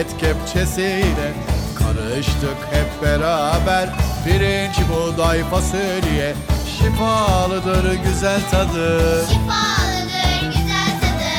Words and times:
Muhabbet 0.00 0.20
kepçesiyle 0.20 1.32
Karıştık 1.78 2.56
hep 2.72 3.02
beraber. 3.02 3.88
Pirinç, 4.24 4.76
buğday, 4.88 5.44
fasulye 5.50 6.34
Şifalıdır 6.78 7.94
güzel 7.94 8.40
tadı. 8.50 9.24
Şifalıdır 9.28 10.46
güzel 10.46 11.00
tadı. 11.00 11.32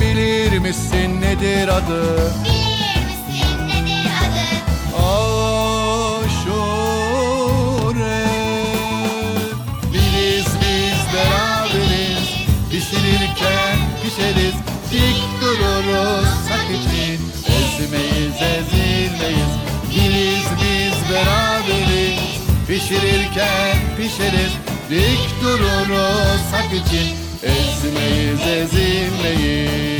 Bilir 0.00 0.58
misin 0.58 1.20
nedir 1.20 1.68
adı? 1.68 2.32
Bilir 2.44 3.04
misin 3.06 3.68
nedir 3.68 4.10
adı? 4.24 4.48
Aşure. 4.96 6.28
Biriz 9.92 10.46
biz 10.60 11.00
beraberiz. 11.14 12.28
Pişirirken 12.70 13.78
pişeriz. 14.02 14.54
Dik 14.92 15.22
dururuz 15.40 16.28
sak 16.48 16.70
için 16.70 17.27
Ezmeyiz 17.78 18.34
ezilmeyiz. 18.42 19.52
Biriz 19.90 20.46
biz 20.60 21.14
beraberiz. 21.14 22.20
Pişirirken 22.68 23.76
pişeriz. 23.96 24.52
Dik 24.90 25.42
dururuz 25.42 26.40
sak 26.50 26.66
için. 26.66 27.16
Ezmeyiz 27.42 28.40
ezilmeyiz 28.40 29.97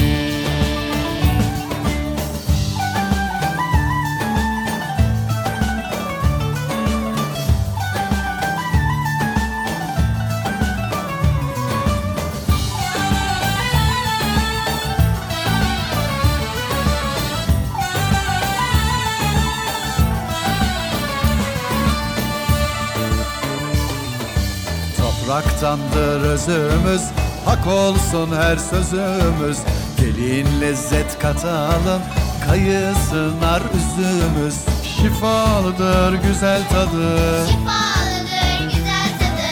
Topraktandır 25.61 26.21
özümüz. 26.21 27.03
Hak 27.45 27.67
olsun 27.67 28.37
her 28.37 28.57
sözümüz. 28.57 29.59
Gelin 30.01 30.61
lezzet 30.61 31.19
katalım 31.19 32.03
Kayısı 32.47 33.41
nar 33.41 33.63
üzümüz. 33.75 34.55
Şifalıdır 34.97 36.13
güzel 36.13 36.69
tadı. 36.69 37.47
Şifalıdır 37.49 38.65
güzel 38.65 39.11
tadı. 39.19 39.51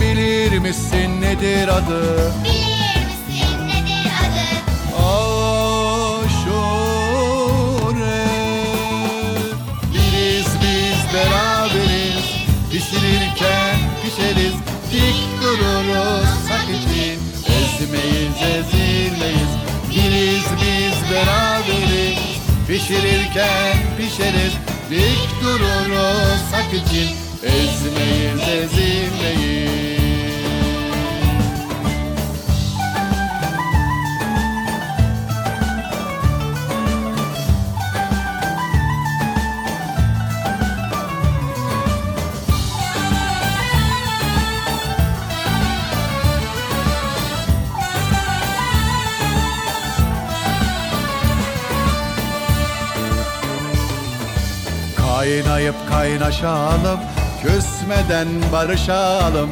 Bilir 0.00 0.58
misin 0.58 1.20
nedir 1.20 1.68
adı? 1.68 2.32
Bilir 2.44 3.04
misin 3.06 3.68
nedir 3.68 4.10
adı? 4.24 4.48
Aşure. 4.98 6.28
Biriz 9.92 10.48
biz 10.62 11.14
beraberiz. 11.14 12.28
Pişirirken 12.72 13.76
pişeriz 14.02 14.47
ezilmeyiz 18.56 19.58
Biriz 19.98 20.44
biz 20.60 21.10
beraberiz. 21.10 22.18
Pişirirken 22.68 23.76
pişeriz. 23.96 24.52
Dik 24.90 25.42
dururuz 25.42 26.40
sak 26.50 26.74
için. 26.74 27.16
Ezmeyiz 27.42 28.48
ezilmeyiz 28.48 29.47
Kaynayıp 55.18 55.74
kaynaşalım 55.88 57.00
Küsmeden 57.42 58.28
barışalım. 58.52 59.50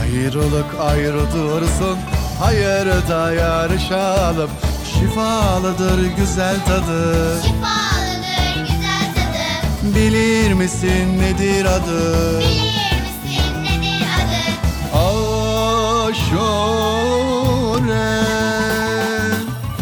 Ayrılık 0.00 0.66
ayrı 0.80 1.32
dursun 1.32 1.98
Hayırda 2.40 3.32
yarışalım. 3.32 4.50
Şifalıdır 4.94 6.06
güzel 6.16 6.56
tadı. 6.66 7.42
Şifalıdır 7.42 8.60
güzel 8.60 9.14
tadı. 9.14 9.94
Bilir 9.94 10.52
misin 10.52 11.18
nedir 11.20 11.64
adı? 11.64 12.38
Bilir 12.38 12.94
misin 13.00 13.62
nedir 13.62 14.06
adı? 14.16 14.42
Aşure. 16.06 16.24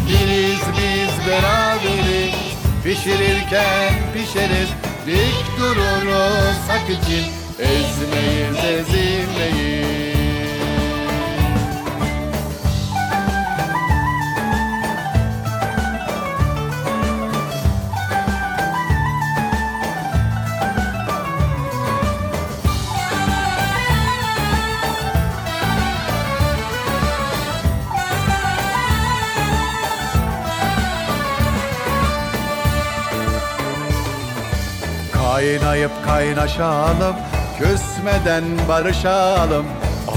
Biriz 0.07 0.63
biz 0.77 1.27
beraberiz. 1.27 2.35
Pişirirken 2.83 3.93
pişeriz 4.13 4.69
Dik 5.05 5.57
dururuz 5.59 6.57
hak 6.67 6.89
için. 6.89 7.25
Ezmeyiz 7.59 8.57
ezilmeyiz 8.65 10.12
Kaynayıp 35.43 35.91
kaynaşalım 36.05 37.15
Küsmeden 37.57 38.43
barışalım. 38.69 39.65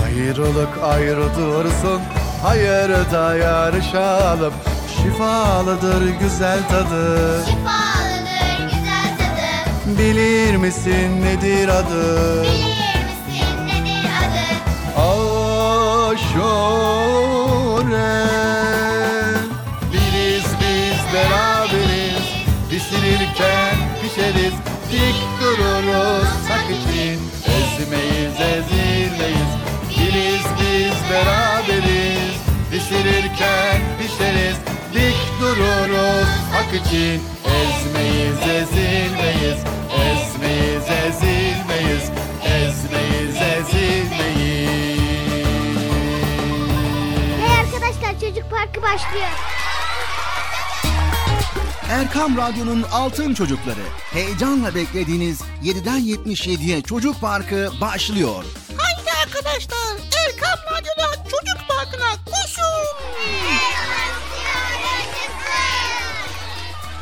Ayrılık 0.04 0.68
ayrı 0.82 1.36
dursun 1.36 2.00
Hayırda 2.42 3.36
yarışalım. 3.36 4.52
Şifalıdır 4.96 6.08
güzel 6.20 6.58
tadı. 6.68 7.44
Şifalıdır 7.44 8.64
güzel 8.64 9.16
tadı. 9.18 9.98
Bilir 9.98 10.56
misin 10.56 11.22
nedir 11.22 11.68
adı? 11.68 12.42
Bilir 12.42 12.98
misin 13.06 13.66
nedir 13.66 14.08
adı? 14.20 14.46
Aşure. 16.06 16.46
Biriz 19.92 20.46
biz 20.60 21.14
beraberiz. 21.14 22.26
Pişirirken 22.70 23.76
pişeriz 24.02 24.65
Dik 24.92 25.16
dururuz 25.40 26.28
sak 26.48 26.66
için. 26.70 27.20
Ezmeyiz 27.56 28.40
ezilmeyiz. 28.40 29.52
Biriz 29.90 30.46
biz 30.60 31.10
beraberiz. 31.10 32.36
Pişirirken 32.70 33.80
pişeriz. 33.98 34.56
Dik 34.94 35.40
dururuz 35.40 36.28
hak 36.52 36.74
için. 36.74 37.22
Ezmeyiz 37.44 38.40
ezilmeyiz. 38.40 39.58
Ezmeyiz 40.06 40.84
ezilmeyiz. 41.06 42.10
Ezmeyiz 42.44 43.36
ezilmeyiz. 43.36 44.16
Hey 47.40 47.60
arkadaşlar 47.60 48.20
çocuk 48.20 48.50
parkı 48.50 48.82
başlıyor 48.82 49.28
Erkam 51.90 52.36
Radyo'nun 52.36 52.82
Altın 52.82 53.34
Çocukları. 53.34 53.82
Heyecanla 54.12 54.74
beklediğiniz 54.74 55.40
7'den 55.64 56.00
77'ye 56.00 56.82
Çocuk 56.82 57.20
Parkı 57.20 57.70
başlıyor. 57.80 58.44
Haydi 58.76 59.10
arkadaşlar 59.24 59.96
Erkam 60.26 60.58
Radyo'da 60.72 61.14
Çocuk 61.24 61.68
Parkı'na 61.68 62.10
koşun. 62.26 62.86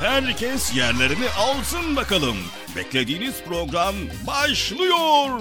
Herkes 0.00 0.76
yerlerini 0.76 1.31
alsın 1.38 1.96
bakalım. 1.96 2.36
Beklediğiniz 2.76 3.34
program 3.48 3.94
başlıyor. 4.26 5.40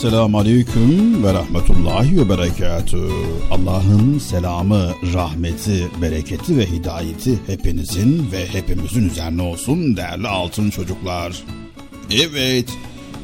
Esselamu 0.00 0.38
Aleyküm 0.38 1.24
ve 1.24 1.32
Rahmetullahi 1.32 2.18
ve 2.18 2.28
Berekatü. 2.28 3.08
Allah'ın 3.50 4.18
selamı, 4.18 4.92
rahmeti, 5.14 5.88
bereketi 6.02 6.58
ve 6.58 6.66
hidayeti 6.66 7.38
hepinizin 7.46 8.32
ve 8.32 8.46
hepimizin 8.46 9.08
üzerine 9.08 9.42
olsun 9.42 9.96
değerli 9.96 10.28
altın 10.28 10.70
çocuklar. 10.70 11.42
Evet, 12.10 12.68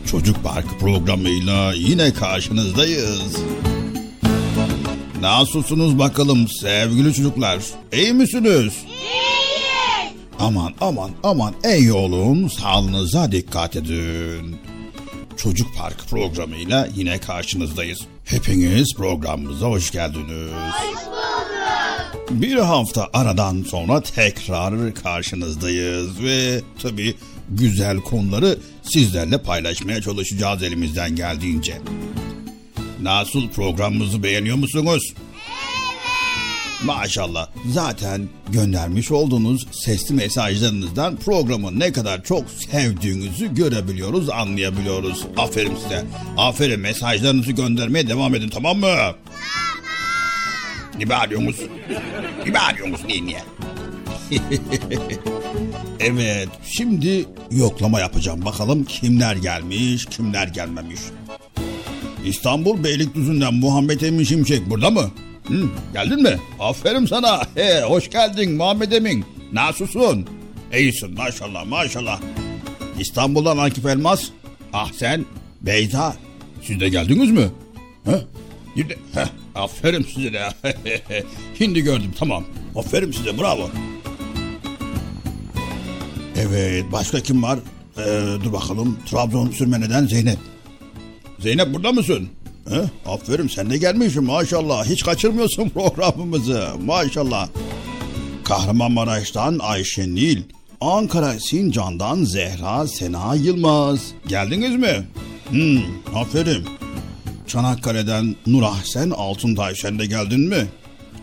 Çocuk 0.07 0.45
Parkı 0.45 0.79
programıyla 0.79 1.73
yine 1.73 2.13
karşınızdayız. 2.13 3.37
Nasılsınız 5.21 5.99
bakalım 5.99 6.49
sevgili 6.49 7.15
çocuklar? 7.15 7.59
İyi 7.93 8.13
misiniz? 8.13 8.73
Aman 10.39 10.73
aman 10.81 11.11
aman 11.23 11.55
ey 11.65 11.93
olun 11.93 12.49
sağlığınıza 12.49 13.33
dikkat 13.33 13.77
edin. 13.77 14.57
Çocuk 15.37 15.77
Park 15.77 16.09
programıyla 16.11 16.89
yine 16.95 17.19
karşınızdayız. 17.19 17.99
Hepiniz 18.25 18.95
programımıza 18.97 19.67
hoş 19.67 19.91
geldiniz. 19.91 20.51
Hoş 20.53 21.07
bulduk. 21.07 21.17
Bir 22.31 22.57
hafta 22.57 23.09
aradan 23.13 23.63
sonra 23.63 24.01
tekrar 24.01 24.95
karşınızdayız 24.95 26.23
ve 26.23 26.61
tabii 26.83 27.15
güzel 27.51 27.97
konuları 27.97 28.59
sizlerle 28.83 29.39
paylaşmaya 29.39 30.03
çalışacağız 30.03 30.63
elimizden 30.63 31.17
geldiğince. 31.17 31.79
Nasıl 33.03 33.49
programımızı 33.49 34.23
beğeniyor 34.23 34.57
musunuz? 34.57 35.15
Maşallah. 36.87 37.49
Zaten 37.67 38.29
göndermiş 38.49 39.11
olduğunuz 39.11 39.67
sesli 39.73 40.15
mesajlarınızdan 40.15 41.17
programı 41.17 41.79
ne 41.79 41.93
kadar 41.93 42.25
çok 42.25 42.45
sevdiğinizi 42.51 43.55
görebiliyoruz, 43.55 44.31
anlayabiliyoruz. 44.31 45.27
Aferin 45.37 45.77
size. 45.83 46.05
Aferin 46.37 46.81
mesajlarınızı 46.81 47.53
göndermeye 47.53 48.09
devam 48.09 48.35
edin 48.35 48.49
tamam 48.49 48.77
mı? 48.77 48.87
Tamam. 48.87 49.15
Ne 50.99 51.09
bağırıyorsunuz? 51.09 51.57
Ne 52.47 52.55
bağırıyorsunuz 52.55 53.05
niye 53.05 53.27
niye? 53.27 53.43
evet 56.01 56.49
şimdi 56.65 57.25
yoklama 57.51 58.01
yapacağım. 58.01 58.45
Bakalım 58.45 58.85
kimler 58.85 59.37
gelmiş 59.37 60.07
kimler 60.07 60.49
gelmemiş. 60.49 61.01
İstanbul 62.25 62.85
Beylikdüzü'nden 62.85 63.55
Muhammed 63.55 64.01
Emin 64.01 64.25
Şimşek 64.25 64.71
burada 64.71 64.91
mı? 64.91 65.11
Hı, 65.49 65.69
geldin 65.93 66.23
mi? 66.23 66.37
Aferin 66.61 67.07
sana. 67.07 67.41
He, 67.55 67.83
hoş 67.83 68.11
geldin 68.11 68.53
Muhammed 68.53 68.93
Emin. 68.93 69.25
Nasılsın? 69.53 70.27
İyisin 70.77 71.15
maşallah 71.15 71.67
maşallah. 71.67 72.21
İstanbul'dan 72.99 73.59
Akif 73.59 73.87
Elmas. 73.87 74.25
Ah 74.73 74.93
sen 74.93 75.25
Beyza. 75.63 76.17
Siz 76.63 76.81
de 76.81 76.89
geldiniz 76.89 77.31
mi? 77.31 77.49
Ha? 78.05 78.21
Şimdi, 78.77 78.99
heh, 79.15 79.27
aferin 79.55 80.03
size 80.15 80.33
de. 80.33 80.49
Şimdi 81.59 81.81
gördüm 81.81 82.13
tamam. 82.19 82.45
Aferin 82.77 83.13
size 83.13 83.39
bravo. 83.39 83.71
Evet 86.39 86.85
başka 86.93 87.21
kim 87.21 87.43
var? 87.43 87.59
Ee, 87.99 88.25
dur 88.45 88.53
bakalım. 88.53 88.99
Trabzon 89.11 89.51
Sürmene'den 89.51 90.07
Zeynep. 90.07 90.39
Zeynep 91.39 91.75
burada 91.75 91.93
mısın? 91.93 92.29
He? 92.69 93.11
Aferin 93.11 93.49
sen 93.49 93.71
de 93.71 93.77
gelmişsin 93.79 94.25
maşallah. 94.25 94.85
Hiç 94.85 95.03
kaçırmıyorsun 95.05 95.69
programımızı 95.75 96.69
maşallah. 96.85 97.49
Kahramanmaraş'tan 98.45 99.59
Ayşe 99.63 100.03
Nil. 100.03 100.43
Ankara 100.81 101.33
Sincan'dan 101.41 102.25
Zehra 102.25 102.87
Sena 102.87 103.35
Yılmaz. 103.35 104.01
Geldiniz 104.27 104.77
mi? 104.77 105.05
Hmm, 105.49 105.83
aferin. 106.15 106.65
Çanakkale'den 107.47 108.37
Nur 108.47 108.63
Ahsen 108.63 109.11
Altuntay 109.11 109.75
sen 109.75 109.99
de 109.99 110.07
geldin 110.07 110.41
mi? 110.41 110.67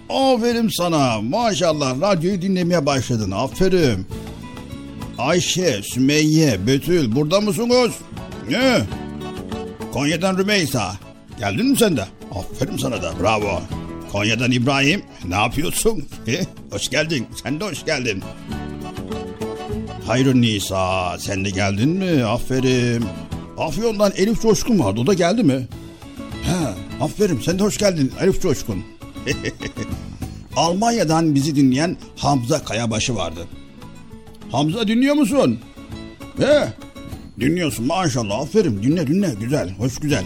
Aferin 0.10 0.70
sana. 0.78 1.22
Maşallah 1.22 2.02
radyoyu 2.02 2.42
dinlemeye 2.42 2.86
başladın. 2.86 3.32
Aferin. 3.32 4.08
Ayşe, 5.18 5.82
Sümeyye, 5.84 6.68
Betül 6.68 7.16
burada 7.16 7.42
mısınız? 7.42 7.92
Ne? 8.50 8.82
Konya'dan 9.94 10.38
Rümeysa. 10.38 10.94
Geldin 11.40 11.66
mi 11.66 11.78
sen 11.78 11.98
de? 11.98 12.06
Aferin 12.36 12.78
sana 12.78 13.02
da 13.02 13.14
bravo. 13.22 13.62
Konya'dan 14.12 14.52
İbrahim. 14.52 15.02
Ne 15.28 15.36
yapıyorsun? 15.36 16.06
Hoş 16.72 16.90
geldin. 16.90 17.28
Sen 17.44 17.60
de 17.60 17.66
hoş 17.66 17.86
geldin. 17.86 18.24
Hayrun 20.08 20.42
Nisa. 20.42 21.18
Sen 21.20 21.46
de 21.46 21.50
geldin 21.50 21.90
mi? 21.90 22.24
Aferin. 22.24 23.06
Afyon'dan 23.58 24.12
Elif 24.16 24.42
Coşkun 24.42 24.80
vardı. 24.80 25.00
O 25.00 25.08
da 25.08 25.14
geldi 25.14 25.44
mi? 25.44 25.68
He, 26.44 26.56
aferin. 27.04 27.40
Sen 27.46 27.60
de 27.60 27.64
hoş 27.64 27.78
geldin 27.78 28.12
Elif 28.22 28.42
Coşkun. 28.42 28.84
Almanya'dan 30.56 31.36
bizi 31.36 31.56
dinleyen 31.56 31.98
Hamza 32.18 32.64
Kayabaşı 32.64 33.16
vardı. 33.16 33.48
Hamza 34.52 34.88
dinliyor 34.88 35.16
musun? 35.16 35.60
He, 36.38 36.68
dinliyorsun 37.40 37.86
maşallah 37.88 38.40
aferin 38.40 38.84
dinle 38.84 39.08
dinle 39.08 39.34
güzel 39.40 39.76
hoş 39.78 39.98
güzel. 40.00 40.24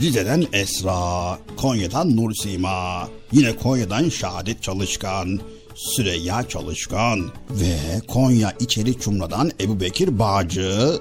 Rize'den 0.00 0.46
Esra, 0.52 1.38
Konya'dan 1.56 2.16
Nur 2.16 2.34
Sima, 2.34 3.08
yine 3.32 3.56
Konya'dan 3.56 4.08
Şahadet 4.08 4.62
Çalışkan, 4.62 5.40
Süreyya 5.74 6.48
Çalışkan 6.48 7.30
ve 7.50 8.00
Konya 8.08 8.52
İçeri 8.60 9.00
Çumra'dan 9.00 9.50
Ebu 9.60 9.80
Bekir 9.80 10.18
Bağcı, 10.18 10.98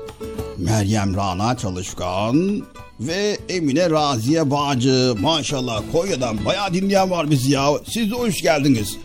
Meryem 0.57 1.15
Rana 1.15 1.57
Çalışkan 1.57 2.63
ve 2.99 3.37
Emine 3.49 3.89
Raziye 3.89 4.51
Bağcı. 4.51 5.15
Maşallah 5.21 5.81
Konya'dan 5.91 6.45
bayağı 6.45 6.73
dinleyen 6.73 7.11
var 7.11 7.31
bizi 7.31 7.51
ya. 7.51 7.69
Siz 7.89 8.11
de 8.11 8.15
hoş 8.15 8.41
geldiniz. 8.41 8.97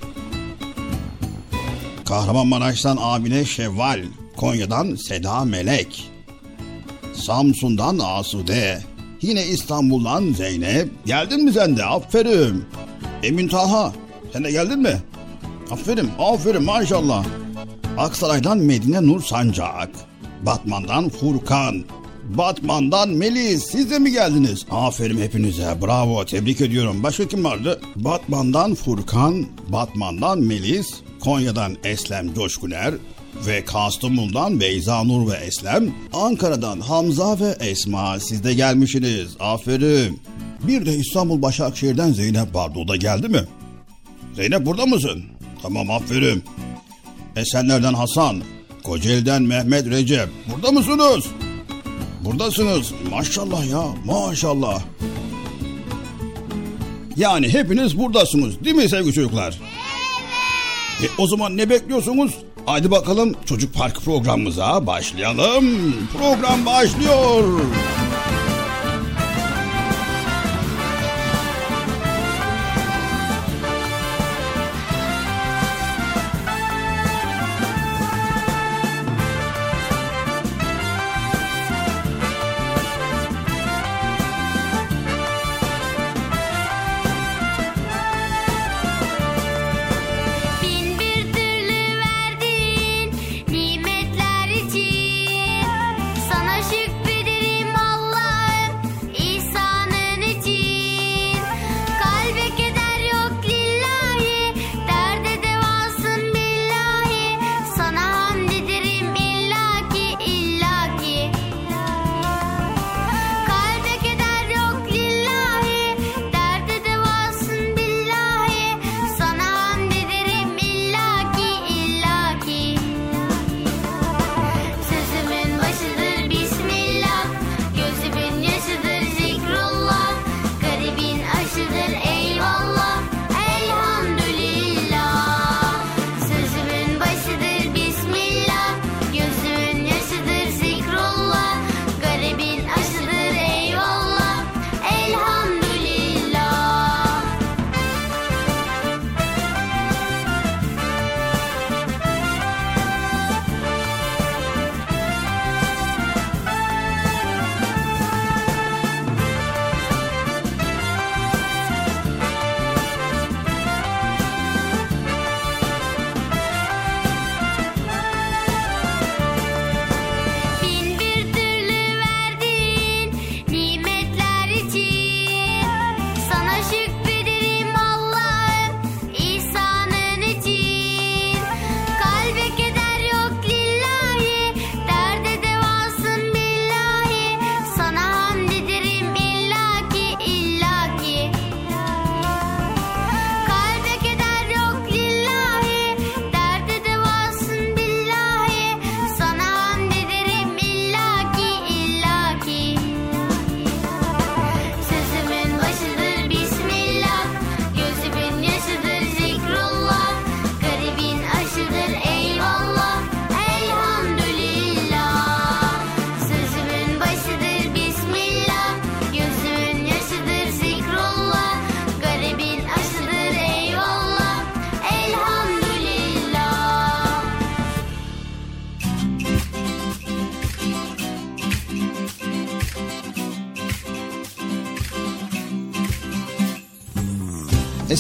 Kahramanmaraş'tan 2.05 2.97
Amine 2.97 3.45
Şevval, 3.45 4.05
Konya'dan 4.37 4.95
Seda 4.95 5.45
Melek, 5.45 6.11
Samsun'dan 7.15 7.99
Asude, 7.99 8.94
yine 9.25 9.47
İstanbul'dan 9.47 10.33
Zeynep. 10.33 10.89
Geldin 11.07 11.45
mi 11.45 11.53
sen 11.53 11.77
de? 11.77 11.85
Aferin. 11.85 12.65
Emin 13.23 13.49
Taha, 13.49 13.93
sen 14.33 14.45
de 14.45 14.51
geldin 14.51 14.79
mi? 14.79 15.03
Aferin, 15.71 16.11
aferin 16.19 16.63
maşallah. 16.63 17.25
Aksaray'dan 17.99 18.59
Medine 18.59 19.07
Nur 19.07 19.23
Sancak, 19.23 19.91
Batman'dan 20.43 21.09
Furkan, 21.09 21.85
Batman'dan 22.29 23.09
Melis 23.09 23.65
siz 23.65 23.91
de 23.91 23.99
mi 23.99 24.13
geldiniz? 24.13 24.67
Aferin 24.71 25.19
hepinize 25.19 25.79
bravo 25.83 26.25
tebrik 26.25 26.61
ediyorum. 26.61 27.03
Başka 27.03 27.29
kim 27.29 27.45
vardı? 27.45 27.81
Batman'dan 27.97 28.75
Furkan, 28.75 29.47
Batman'dan 29.69 30.41
Melis, 30.41 30.95
Konya'dan 31.21 31.77
Eslem 31.85 32.35
Coşkuner 32.35 32.95
ve 33.47 33.65
Kastamonu'dan 33.65 34.61
Beyza 34.61 35.05
Nur 35.05 35.33
ve 35.33 35.37
Eslem, 35.37 35.95
Ankara'dan 36.13 36.81
Hamza 36.81 37.41
ve 37.41 37.57
Esma 37.61 38.21
siz 38.21 38.45
de 38.45 38.55
gelmişsiniz. 38.55 39.37
Aferin. 39.41 40.23
Bir 40.63 40.87
de 40.87 40.97
İstanbul 40.97 41.43
Başakşehir'den 41.43 42.13
Zeynep 42.13 42.55
vardı 42.55 42.79
o 42.79 42.89
da 42.89 42.97
geldi 42.97 43.29
mi? 43.29 43.41
Zeynep 44.37 44.67
burada 44.67 44.87
mısın? 44.87 45.25
Tamam 45.63 45.91
aferin. 45.91 46.45
Esenler'den 47.37 47.95
Hasan, 47.95 48.43
Kocaeli'den 48.83 49.43
Mehmet 49.43 49.87
Recep. 49.87 50.29
Burada 50.55 50.71
mısınız? 50.71 51.25
Buradasınız. 52.25 52.93
Maşallah 53.11 53.71
ya 53.71 53.85
maşallah. 54.05 54.83
Yani 57.17 57.49
hepiniz 57.49 57.99
buradasınız 57.99 58.65
değil 58.65 58.77
mi 58.77 58.89
sevgili 58.89 59.13
çocuklar? 59.13 59.61
Evet. 61.01 61.11
E, 61.19 61.23
o 61.23 61.27
zaman 61.27 61.57
ne 61.57 61.71
bekliyorsunuz? 61.71 62.35
Haydi 62.67 62.91
bakalım 62.91 63.33
Çocuk 63.47 63.75
Park 63.75 64.01
programımıza 64.05 64.87
başlayalım. 64.87 65.65
Program 66.19 66.67
başlıyor. 66.67 67.45
Bin 67.45 68.04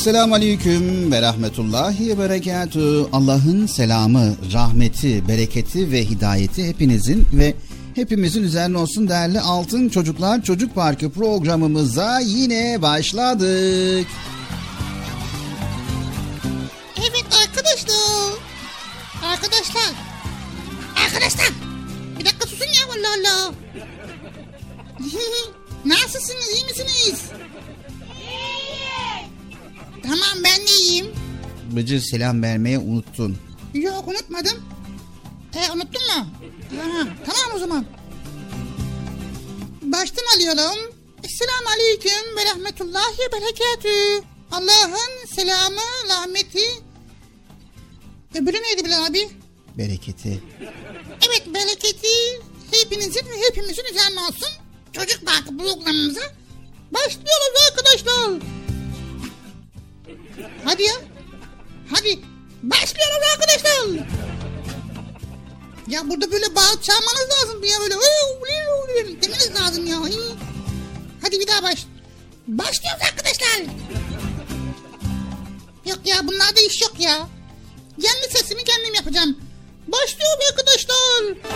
Esselamu 0.04 0.34
Aleyküm 0.34 1.12
ve 1.12 1.22
Rahmetullahi 1.22 2.08
ve 2.08 2.18
Berekatü. 2.18 3.06
Allah'ın 3.12 3.66
selamı, 3.66 4.34
rahmeti, 4.52 5.28
bereketi 5.28 5.92
ve 5.92 6.04
hidayeti 6.04 6.68
hepinizin 6.68 7.26
ve 7.32 7.54
hepimizin 7.94 8.42
üzerine 8.42 8.78
olsun 8.78 9.08
değerli 9.08 9.40
Altın 9.40 9.88
Çocuklar 9.88 10.42
Çocuk 10.42 10.74
Parkı 10.74 11.10
programımıza 11.10 12.20
yine 12.20 12.82
başladık. 12.82 14.06
Bıcır 31.94 32.06
selam 32.06 32.42
vermeye 32.42 32.78
unuttun. 32.78 33.38
Yok 33.74 34.08
unutmadım. 34.08 34.64
E 35.56 35.72
unuttun 35.72 36.02
mu? 36.02 36.26
Ha, 36.80 37.06
tamam 37.26 37.56
o 37.56 37.58
zaman. 37.58 37.86
Baştan 39.82 40.36
alıyorum. 40.36 40.94
Esselamu 41.24 41.68
Aleyküm 41.74 42.36
ve 42.36 42.44
Rahmetullahi 42.44 43.18
ve 43.18 43.32
Berekatü. 43.32 44.26
Allah'ın 44.52 45.26
selamı, 45.26 45.80
rahmeti. 46.08 46.82
Öbürü 48.34 48.62
neydi 48.62 48.84
Bilal 48.84 49.06
abi? 49.06 49.28
Bereketi. 49.78 50.42
Evet 51.28 51.54
bereketi 51.54 52.40
hepinizin 52.70 53.26
ve 53.26 53.48
hepimizin 53.48 53.84
üzerine 53.92 54.20
olsun. 54.20 54.48
Çocuk 54.92 55.26
Parkı 55.26 55.56
programımıza 55.58 56.32
başlıyoruz 56.92 57.70
arkadaşlar. 57.70 58.30
Hadi 60.64 60.82
ya. 60.82 61.13
Hadi. 61.94 62.18
Başlıyoruz 62.62 63.28
arkadaşlar. 63.34 64.06
Ya 65.88 66.10
burada 66.10 66.32
böyle 66.32 66.54
bağırıp 66.54 66.82
çağırmanız 66.82 67.28
lazım 67.30 67.64
ya 67.64 67.80
böyle. 67.80 67.94
Demeniz 69.22 69.50
lazım 69.60 69.86
ya. 69.86 69.96
Hadi 71.22 71.40
bir 71.40 71.46
daha 71.46 71.62
baş. 71.62 71.86
Başlıyoruz 72.48 73.02
arkadaşlar. 73.02 73.62
Yok 75.86 75.98
ya 76.04 76.26
bunlarda 76.26 76.60
iş 76.60 76.82
yok 76.82 76.94
ya. 76.98 77.28
Kendi 78.02 78.38
sesimi 78.38 78.64
kendim 78.64 78.94
yapacağım. 78.94 79.38
Başlıyoruz 79.88 80.44
arkadaşlar. 80.50 81.54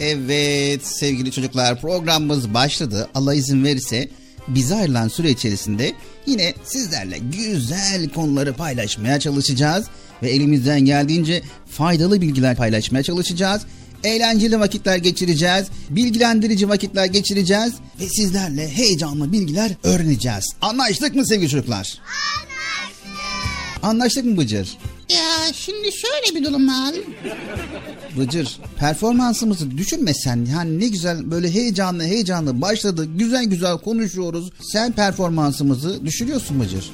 Evet 0.00 0.86
sevgili 0.86 1.32
çocuklar 1.32 1.80
programımız 1.80 2.54
başladı. 2.54 3.10
Allah 3.14 3.34
izin 3.34 3.64
verirse 3.64 4.10
bize 4.48 4.74
ayrılan 4.74 5.08
süre 5.08 5.30
içerisinde 5.30 5.92
yine 6.26 6.54
sizlerle 6.64 7.18
güzel 7.18 8.08
konuları 8.08 8.54
paylaşmaya 8.54 9.20
çalışacağız. 9.20 9.86
Ve 10.22 10.30
elimizden 10.30 10.80
geldiğince 10.80 11.42
faydalı 11.70 12.20
bilgiler 12.20 12.56
paylaşmaya 12.56 13.02
çalışacağız. 13.02 13.62
Eğlenceli 14.04 14.60
vakitler 14.60 14.96
geçireceğiz. 14.96 15.66
Bilgilendirici 15.90 16.68
vakitler 16.68 17.06
geçireceğiz. 17.06 17.72
Ve 18.00 18.08
sizlerle 18.08 18.68
heyecanlı 18.68 19.32
bilgiler 19.32 19.70
öğreneceğiz. 19.82 20.44
Anlaştık 20.62 21.14
mı 21.14 21.26
sevgili 21.26 21.48
çocuklar? 21.48 21.76
Anlaştık. 21.76 22.00
Anlaştık 23.82 24.24
mı 24.24 24.36
Bıcır? 24.36 24.68
Şimdi 25.54 25.88
şöyle 25.92 26.40
bir 26.40 26.44
durum 26.44 26.68
var. 26.68 26.94
Bıcır 28.18 28.58
performansımızı 28.78 29.70
düşünmesen 29.78 30.46
yani 30.52 30.80
ne 30.80 30.88
güzel 30.88 31.30
böyle 31.30 31.50
heyecanlı 31.54 32.02
heyecanlı 32.02 32.60
başladı 32.60 33.04
güzel 33.04 33.44
güzel 33.44 33.78
konuşuyoruz. 33.78 34.50
Sen 34.60 34.92
performansımızı 34.92 36.06
düşürüyorsun 36.06 36.60
Bıcır. 36.60 36.90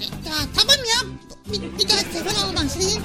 Ya 0.00 0.34
tamam 0.56 0.76
ya. 0.78 1.10
Bir, 1.52 1.78
bir 1.78 1.88
daha 1.88 1.98
sefer 1.98 2.48
olmasın. 2.48 3.02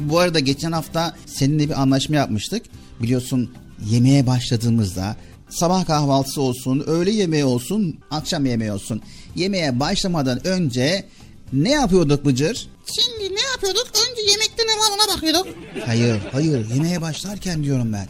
Bu 0.00 0.18
arada 0.18 0.38
geçen 0.38 0.72
hafta 0.72 1.16
seninle 1.26 1.68
bir 1.68 1.82
anlaşma 1.82 2.16
yapmıştık. 2.16 2.62
Biliyorsun 3.02 3.50
yemeğe 3.90 4.26
başladığımızda 4.26 5.16
sabah 5.50 5.86
kahvaltısı 5.86 6.40
olsun, 6.42 6.84
öğle 6.86 7.10
yemeği 7.10 7.44
olsun, 7.44 7.98
akşam 8.10 8.46
yemeği 8.46 8.72
olsun. 8.72 9.02
Yemeğe 9.36 9.80
başlamadan 9.80 10.46
önce 10.46 11.04
ne 11.52 11.70
yapıyorduk 11.70 12.24
Bıcır? 12.24 12.68
Şimdi 12.86 13.34
ne 13.34 13.40
yapıyorduk? 13.52 13.86
Önce 13.88 14.22
yemekte 14.30 14.62
ne 14.62 14.72
var 14.72 14.90
ona 14.94 15.16
bakıyorduk. 15.16 15.46
Hayır, 15.86 16.20
hayır. 16.32 16.70
Yemeğe 16.74 17.00
başlarken 17.00 17.64
diyorum 17.64 17.92
ben. 17.92 18.08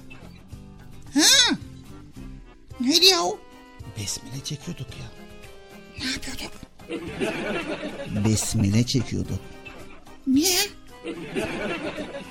Ha? 1.14 1.56
Neydi 2.80 3.06
ya 3.06 3.22
o? 3.22 3.38
Besmele 3.98 4.44
çekiyorduk 4.44 4.86
ya. 5.00 5.06
Ne 5.98 6.10
yapıyorduk? 6.10 6.52
Besmele 8.28 8.86
çekiyorduk. 8.86 9.38
Niye? 10.26 10.58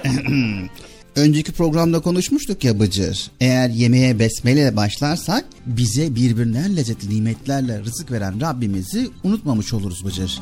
Önceki 1.16 1.52
programda 1.52 2.00
konuşmuştuk 2.00 2.64
ya 2.64 2.80
Bıcır. 2.80 3.32
Eğer 3.40 3.70
yemeğe 3.70 4.20
besmele 4.20 4.76
başlarsak 4.76 5.46
bize 5.66 6.16
birbirinden 6.16 6.76
lezzetli 6.78 7.16
nimetlerle 7.16 7.80
rızık 7.80 8.12
veren 8.12 8.42
Rabbimizi 8.42 9.10
unutmamış 9.24 9.74
oluruz 9.74 10.06
Bıcır. 10.06 10.40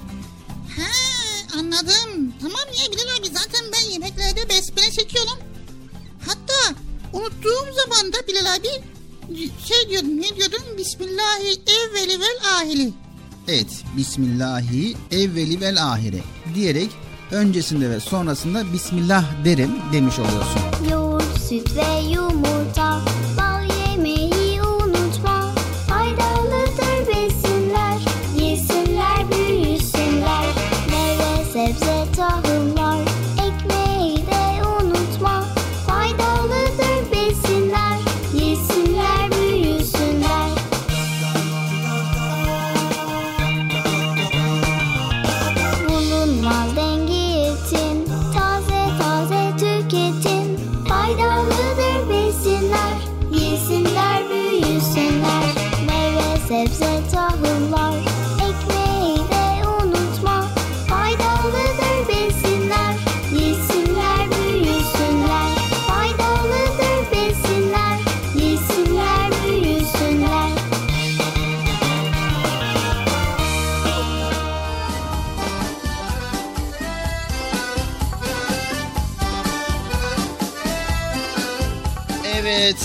Anladım. 1.54 2.34
Tamam 2.42 2.68
ya 2.80 2.92
Bilal 2.92 3.18
abi 3.20 3.28
zaten 3.28 3.62
ben 3.74 3.92
yemeklerde 3.92 4.50
besmele 4.50 4.92
çekiyorum. 4.92 5.38
Hatta 6.28 6.80
unuttuğum 7.14 7.74
zaman 7.76 8.14
da 8.14 8.18
Bilal 8.28 8.56
abi 8.56 8.68
şey 9.68 9.90
diyordum 9.90 10.22
ne 10.22 10.36
diyordum? 10.36 10.62
Bismillahi 10.78 11.62
evveli 11.68 12.20
vel 12.20 12.38
ahili. 12.58 12.94
Evet, 13.48 13.84
Bismillahi 13.98 14.96
evveli 15.12 15.62
vel 15.62 15.84
ahire 15.84 16.22
diyerek 16.56 16.90
öncesinde 17.32 17.90
ve 17.90 18.00
sonrasında 18.00 18.74
Bismillah 18.74 19.46
derim 19.46 19.72
demiş 19.94 20.16
oluyorsun. 20.20 20.92
Yoğurt, 20.92 21.42
süt 21.50 21.76
ve 21.76 22.10
yumurta 22.14 23.02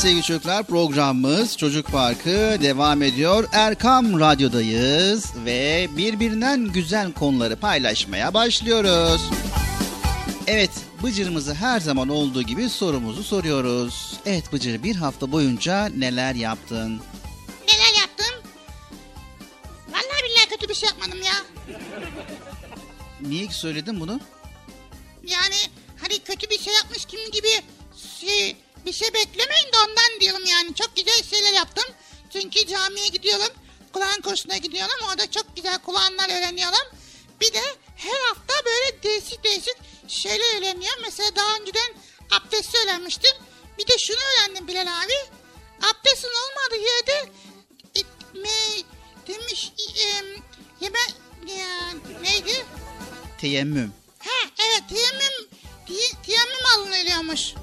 sevgili 0.02 0.22
çocuklar 0.22 0.64
programımız 0.64 1.56
Çocuk 1.56 1.86
Parkı 1.86 2.58
devam 2.62 3.02
ediyor. 3.02 3.48
Erkam 3.52 4.20
Radyo'dayız 4.20 5.32
ve 5.44 5.88
birbirinden 5.96 6.64
güzel 6.64 7.12
konuları 7.12 7.56
paylaşmaya 7.56 8.34
başlıyoruz. 8.34 9.22
Evet 10.46 10.70
Bıcır'ımızı 11.02 11.54
her 11.54 11.80
zaman 11.80 12.08
olduğu 12.08 12.42
gibi 12.42 12.68
sorumuzu 12.68 13.24
soruyoruz. 13.24 14.18
Evet 14.26 14.52
Bıcır 14.52 14.82
bir 14.82 14.96
hafta 14.96 15.32
boyunca 15.32 15.86
neler 15.86 16.34
yaptın? 16.34 17.00
Neler 17.68 18.00
yaptım? 18.00 18.50
Vallahi 19.88 20.24
billahi 20.24 20.48
kötü 20.50 20.68
bir 20.68 20.74
şey 20.74 20.88
yapmadım 20.88 21.22
ya. 21.22 21.34
Niye 23.20 23.50
söyledin 23.50 24.00
bunu? 24.00 24.20
Yani 25.28 25.56
hani 26.02 26.18
kötü 26.18 26.50
bir 26.50 26.58
şey 26.58 26.74
yapmış 26.74 27.04
kim 27.04 27.30
gibi 27.32 27.48
bir 28.86 28.92
şey 28.92 29.14
beklemeyin 29.14 29.66
de 29.72 29.76
ondan 29.88 30.20
diyorum 30.20 30.44
yani. 30.46 30.74
Çok 30.74 30.96
güzel 30.96 31.22
şeyler 31.22 31.52
yaptım. 31.52 31.84
Çünkü 32.32 32.66
camiye 32.66 33.06
gidiyorum. 33.08 33.48
Kur'an 33.92 34.20
kursuna 34.20 34.56
gidiyorum. 34.56 34.96
Orada 35.10 35.30
çok 35.30 35.56
güzel 35.56 35.78
Kur'anlar 35.78 36.28
öğreniyorum. 36.38 36.98
Bir 37.40 37.52
de 37.52 37.60
her 37.96 38.20
hafta 38.28 38.54
böyle 38.66 39.02
değişik 39.02 39.44
değişik 39.44 39.76
şeyler 40.08 40.58
öğreniyorum. 40.58 41.02
Mesela 41.02 41.36
daha 41.36 41.56
önceden 41.56 41.94
abdesti 42.30 42.78
öğrenmiştim. 42.84 43.30
Bir 43.78 43.86
de 43.86 43.98
şunu 43.98 44.16
öğrendim 44.16 44.68
Bilal 44.68 44.86
abi. 45.02 45.12
Abdestin 45.82 46.28
olmadığı 46.28 46.86
yerde 46.86 47.30
itme, 47.94 48.50
demiş 49.28 49.72
ş- 49.76 50.02
em, 50.08 50.26
yeme 50.80 50.98
ya, 51.46 51.92
neydi? 52.22 52.66
Teyemmüm. 53.40 53.92
Ha 54.18 54.48
evet 54.58 54.82
teyemmüm 54.88 55.48
teyemmüm 56.26 56.66
alınıyormuş. 56.76 57.54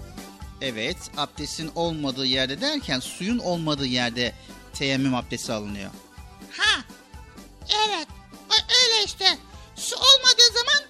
Evet, 0.62 0.98
abdestin 1.18 1.72
olmadığı 1.76 2.26
yerde 2.26 2.62
derken 2.62 3.00
suyun 3.00 3.40
olmadığı 3.40 3.86
yerde 3.86 4.34
teyemmüm 4.74 5.16
abdesti 5.16 5.54
alınıyor. 5.54 5.92
Ha 6.58 6.82
evet 7.88 8.08
Ö- 8.50 8.74
öyle 8.84 9.04
işte. 9.06 9.38
Su 9.76 9.96
olmadığı 9.96 10.54
zaman 10.54 10.84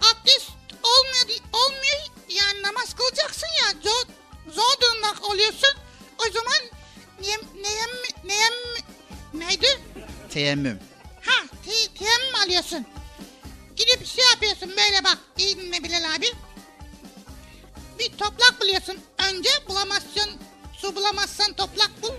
abdest 0.00 0.50
olmuyor, 0.82 1.40
olmuyor 1.52 2.00
yani 2.28 2.62
namaz 2.62 2.94
kılacaksın 2.94 3.46
ya 3.60 3.80
zor, 3.82 4.04
zor 4.52 4.80
durumda 4.80 5.26
oluyorsun. 5.32 5.74
O 6.18 6.32
zaman 6.32 6.58
neyem, 7.20 7.40
neyem, 7.62 7.90
neyem, 8.24 8.52
neydi? 9.34 9.80
Teyemmüm. 10.30 10.78
Ha 11.26 11.44
te, 11.64 11.94
teyemmüm 11.98 12.34
alıyorsun. 12.44 12.86
Gidip 13.76 14.06
şey 14.06 14.24
yapıyorsun 14.30 14.68
böyle 14.70 15.04
bak 15.04 15.18
iyi 15.38 15.56
dinle 15.56 15.84
Bilal 15.84 16.14
abi. 16.16 16.26
Bir 17.98 18.08
toprak 18.18 18.60
buluyorsun. 18.60 18.98
Önce 19.30 19.50
bulamazsın. 19.68 20.30
Su 20.78 20.96
bulamazsan 20.96 21.52
toprak 21.52 21.90
bul. 22.02 22.10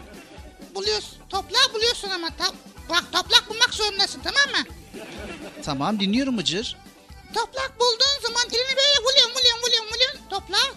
Buluyorsun. 0.75 1.17
Toprağı 1.29 1.73
buluyorsun 1.73 2.09
ama 2.09 2.29
ta- 2.37 2.53
bak 2.89 3.03
toprak 3.11 3.49
bulmak 3.49 3.73
zorundasın 3.73 4.21
tamam 4.23 4.61
mı? 4.61 4.71
Tamam 5.65 5.99
dinliyorum 5.99 6.37
Bıcır. 6.37 6.77
Toprak 7.33 7.79
bulduğun 7.79 8.21
zaman 8.27 8.43
elini 8.49 8.75
böyle 8.77 9.03
vuruyorsun 9.03 9.31
vuruyorsun 9.35 9.61
vuruyorsun 9.63 9.87
vuruyorsun 9.93 10.19
toprağa. 10.29 10.73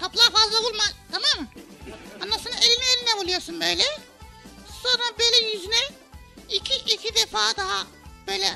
Toprağa 0.00 0.30
fazla 0.40 0.62
vurma 0.62 0.84
tamam 1.12 1.40
mı? 1.40 1.48
Sonra 2.44 2.54
elini 2.62 2.84
eline 2.96 3.20
vuruyorsun 3.22 3.60
böyle. 3.60 3.84
Sonra 4.82 5.02
böyle 5.18 5.36
yüzüne 5.52 5.80
iki 6.48 6.74
iki 6.94 7.14
defa 7.14 7.56
daha 7.56 7.86
böyle 8.26 8.54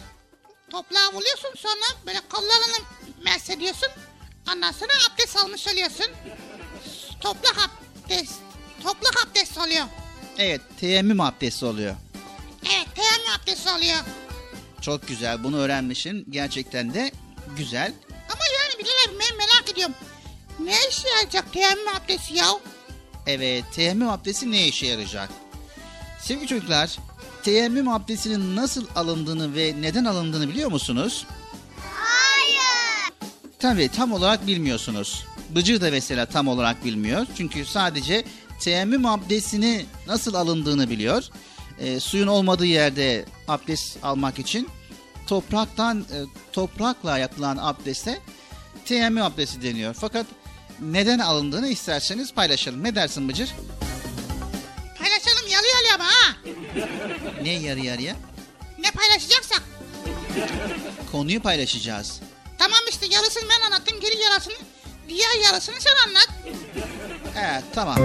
toprağa 0.70 1.12
vuruyorsun. 1.12 1.50
Sonra 1.56 1.84
böyle 2.06 2.20
kollarını 2.28 2.76
mersediyorsun. 3.24 3.88
Ondan 4.52 4.72
sonra 4.72 4.92
abdest 5.12 5.36
almış 5.36 5.68
oluyorsun. 5.68 6.06
Toprak 7.20 7.56
abdest. 8.04 8.32
Toprak 8.82 9.26
abdest 9.26 9.58
oluyor. 9.58 9.84
Evet, 10.38 10.60
teyemmüm 10.80 11.20
abdesti 11.20 11.64
oluyor. 11.64 11.96
Evet 12.64 12.86
teyemmüm 12.94 13.30
abdesti 13.42 13.70
oluyor. 13.70 13.98
Çok 14.80 15.08
güzel, 15.08 15.44
bunu 15.44 15.56
öğrenmişsin. 15.58 16.26
Gerçekten 16.30 16.94
de 16.94 17.12
güzel. 17.56 17.92
Ama 18.32 18.42
yani 18.60 18.88
abi 19.08 19.18
ben 19.20 19.36
merak 19.36 19.70
ediyorum. 19.72 19.94
Ne 20.58 20.76
işe 20.90 21.08
yarayacak 21.08 21.52
teyemmüm 21.52 21.88
abdesti 21.88 22.34
ya? 22.34 22.46
Evet, 23.26 23.64
teyemmüm 23.74 24.08
abdesti 24.08 24.50
ne 24.50 24.68
işe 24.68 24.86
yarayacak? 24.86 25.30
Sevgili 26.20 26.46
çocuklar, 26.46 26.98
teyemmüm 27.42 27.88
abdestinin 27.88 28.56
nasıl 28.56 28.86
alındığını 28.96 29.54
ve 29.54 29.74
neden 29.80 30.04
alındığını 30.04 30.48
biliyor 30.48 30.70
musunuz? 30.70 31.26
Tabii 33.64 33.88
tam 33.88 34.12
olarak 34.12 34.46
bilmiyorsunuz. 34.46 35.26
Bıcır 35.50 35.80
da 35.80 35.90
mesela 35.90 36.26
tam 36.26 36.48
olarak 36.48 36.84
bilmiyor. 36.84 37.26
Çünkü 37.36 37.64
sadece 37.64 38.24
teyemmüm 38.60 39.06
abdestini 39.06 39.86
nasıl 40.06 40.34
alındığını 40.34 40.90
biliyor. 40.90 41.24
E, 41.78 42.00
suyun 42.00 42.26
olmadığı 42.26 42.66
yerde 42.66 43.24
abdest 43.48 44.04
almak 44.04 44.38
için 44.38 44.68
topraktan 45.26 46.00
e, 46.00 46.16
toprakla 46.52 47.18
yapılan 47.18 47.58
abdeste 47.60 48.20
teyemmüm 48.84 49.22
abdesti 49.22 49.62
deniyor. 49.62 49.94
Fakat 50.00 50.26
neden 50.80 51.18
alındığını 51.18 51.68
isterseniz 51.68 52.34
paylaşalım. 52.34 52.84
Ne 52.84 52.94
dersin 52.94 53.28
Bıcır? 53.28 53.54
Paylaşalım 54.98 55.48
yalı 55.50 55.66
yalı 55.66 55.94
ama 55.94 56.04
ha. 56.04 56.36
Ne 57.42 57.52
yarı 57.52 57.80
yarıya? 57.80 58.16
Ne 58.78 58.90
paylaşacaksak. 58.90 59.62
Konuyu 61.12 61.42
paylaşacağız. 61.42 62.20
Yarısını 63.24 63.48
ben 63.50 63.66
anlattım 63.66 64.00
geri 64.00 64.18
yarısını 64.18 64.54
diğer 65.08 65.34
yarısını 65.44 65.74
sen 65.80 66.08
anlat. 66.08 66.28
Evet 67.38 67.64
tamam. 67.74 67.96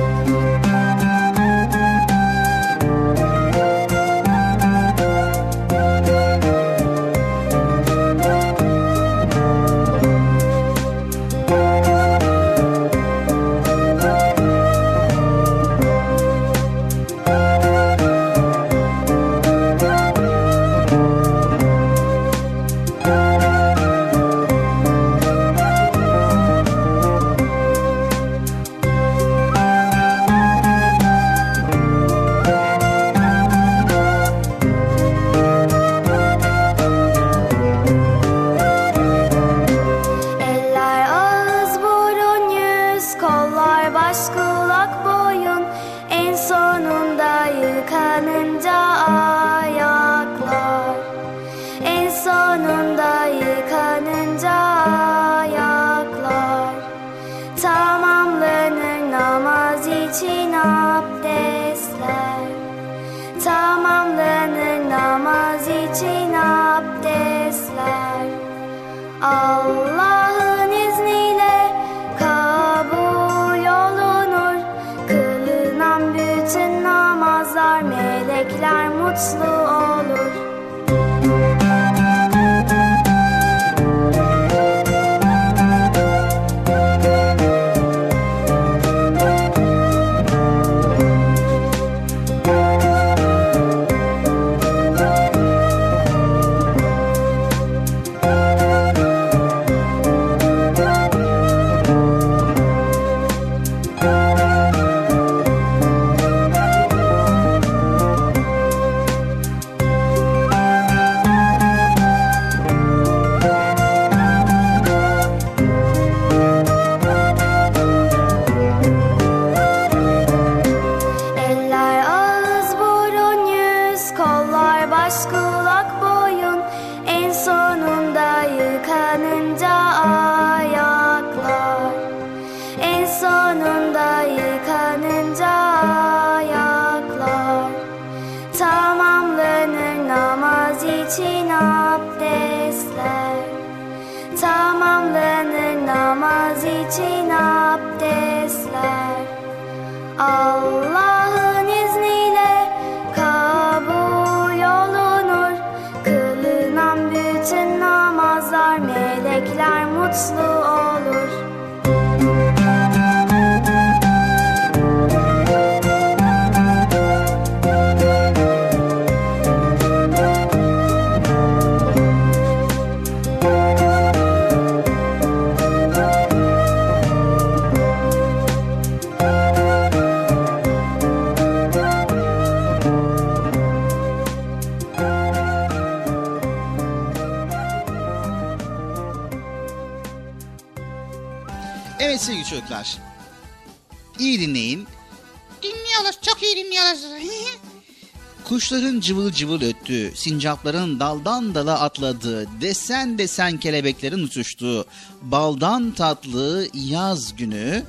Kuşların 198.60 199.00
cıvıl 199.00 199.32
cıvıl 199.32 199.62
öttüğü, 199.62 200.12
sincapların 200.16 201.00
daldan 201.00 201.56
dala 201.56 201.80
atladığı, 201.80 202.62
desen 202.62 203.18
desen 203.18 203.58
kelebeklerin 203.58 204.24
uçuştuğu, 204.24 204.86
baldan 205.22 205.92
tatlı 205.92 206.68
yaz 206.74 207.36
günü, 207.36 207.84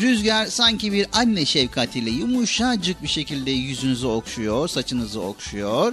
rüzgar 0.00 0.46
sanki 0.46 0.92
bir 0.92 1.06
anne 1.12 1.44
şefkatiyle 1.44 2.10
yumuşacık 2.10 3.02
bir 3.02 3.08
şekilde 3.08 3.50
yüzünüzü 3.50 4.06
okşuyor, 4.06 4.68
saçınızı 4.68 5.20
okşuyor 5.20 5.92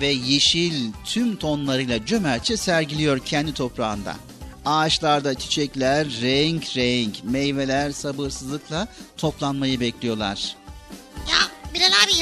ve 0.00 0.06
yeşil 0.06 0.92
tüm 1.04 1.36
tonlarıyla 1.36 2.06
cömertçe 2.06 2.56
sergiliyor 2.56 3.18
kendi 3.18 3.54
toprağında. 3.54 4.16
Ağaçlarda 4.64 5.34
çiçekler 5.34 6.06
renk 6.22 6.76
renk, 6.76 7.24
meyveler 7.24 7.90
sabırsızlıkla 7.90 8.88
toplanmayı 9.16 9.80
bekliyorlar. 9.80 10.61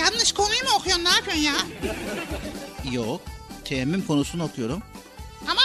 Yanlış 0.00 0.32
konuyu 0.32 0.64
mu 0.64 0.70
okuyorsun 0.76 1.04
ne 1.04 1.08
yapıyorsun 1.08 1.42
ya? 1.42 1.54
Yok, 2.92 3.20
teyemmüm 3.64 4.06
konusunu 4.06 4.44
okuyorum. 4.44 4.82
Ama 5.48 5.62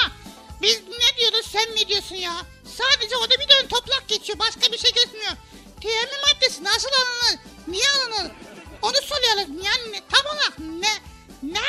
biz 0.61 0.81
ne 0.87 1.19
diyoruz 1.19 1.45
sen 1.51 1.75
ne 1.75 1.87
diyorsun 1.87 2.15
ya? 2.15 2.33
Sadece 2.65 3.17
orada 3.17 3.33
bir 3.33 3.49
dön 3.49 3.67
toprak 3.69 4.03
geçiyor 4.07 4.39
başka 4.39 4.71
bir 4.71 4.77
şey 4.77 4.91
geçmiyor. 4.91 5.31
Teyemmüm 5.81 6.19
maddesi 6.27 6.63
nasıl 6.63 6.89
alınır? 6.89 7.39
Niye 7.67 7.83
alınır? 7.89 8.31
Onu 8.81 8.93
soruyoruz. 9.03 9.65
Yani 9.65 10.01
tam 10.11 10.25
olarak 10.35 10.59
ne? 10.59 10.93
Ne? 11.53 11.59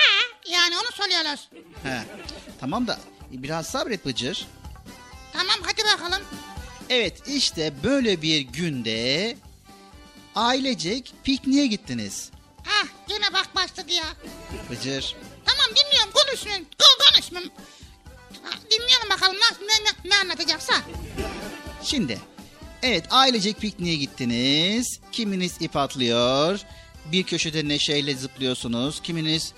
Yani 0.53 0.75
onu 0.77 0.93
soruyoruz. 0.93 1.49
He. 1.83 2.03
Tamam 2.61 2.87
da 2.87 2.99
biraz 3.31 3.67
sabret 3.67 4.07
Bıcır. 4.07 4.47
Tamam 5.33 5.57
hadi 5.63 5.85
bakalım. 5.85 6.23
Evet 6.91 7.29
işte 7.29 7.73
böyle 7.83 8.23
bir 8.23 8.41
günde 8.41 9.37
ailecek 10.35 11.13
pikniğe 11.25 11.67
gittiniz. 11.67 12.31
Hah 12.67 12.87
yine 13.11 13.33
bak 13.33 13.49
başladı 13.55 13.93
ya. 13.93 14.05
Bıcır. 14.71 15.17
Tamam 15.45 15.67
dinliyorum 15.77 16.13
konuşmayın. 16.15 16.67
Ko- 16.79 17.13
konuşmayın. 17.15 17.51
Dinleyelim 18.71 19.11
bakalım 19.11 19.37
ne, 19.37 19.67
ne, 19.85 20.11
ne 20.11 20.17
anlatacaksa. 20.17 20.75
Şimdi 21.83 22.19
evet 22.83 23.05
ailecek 23.11 23.61
pikniğe 23.61 23.97
gittiniz. 23.97 25.01
Kiminiz 25.13 25.57
ip 25.61 25.77
atlıyor. 25.77 26.61
Bir 27.13 27.23
köşede 27.23 27.69
neşeyle 27.69 28.15
zıplıyorsunuz. 28.15 29.03
Kiminiz 29.03 29.53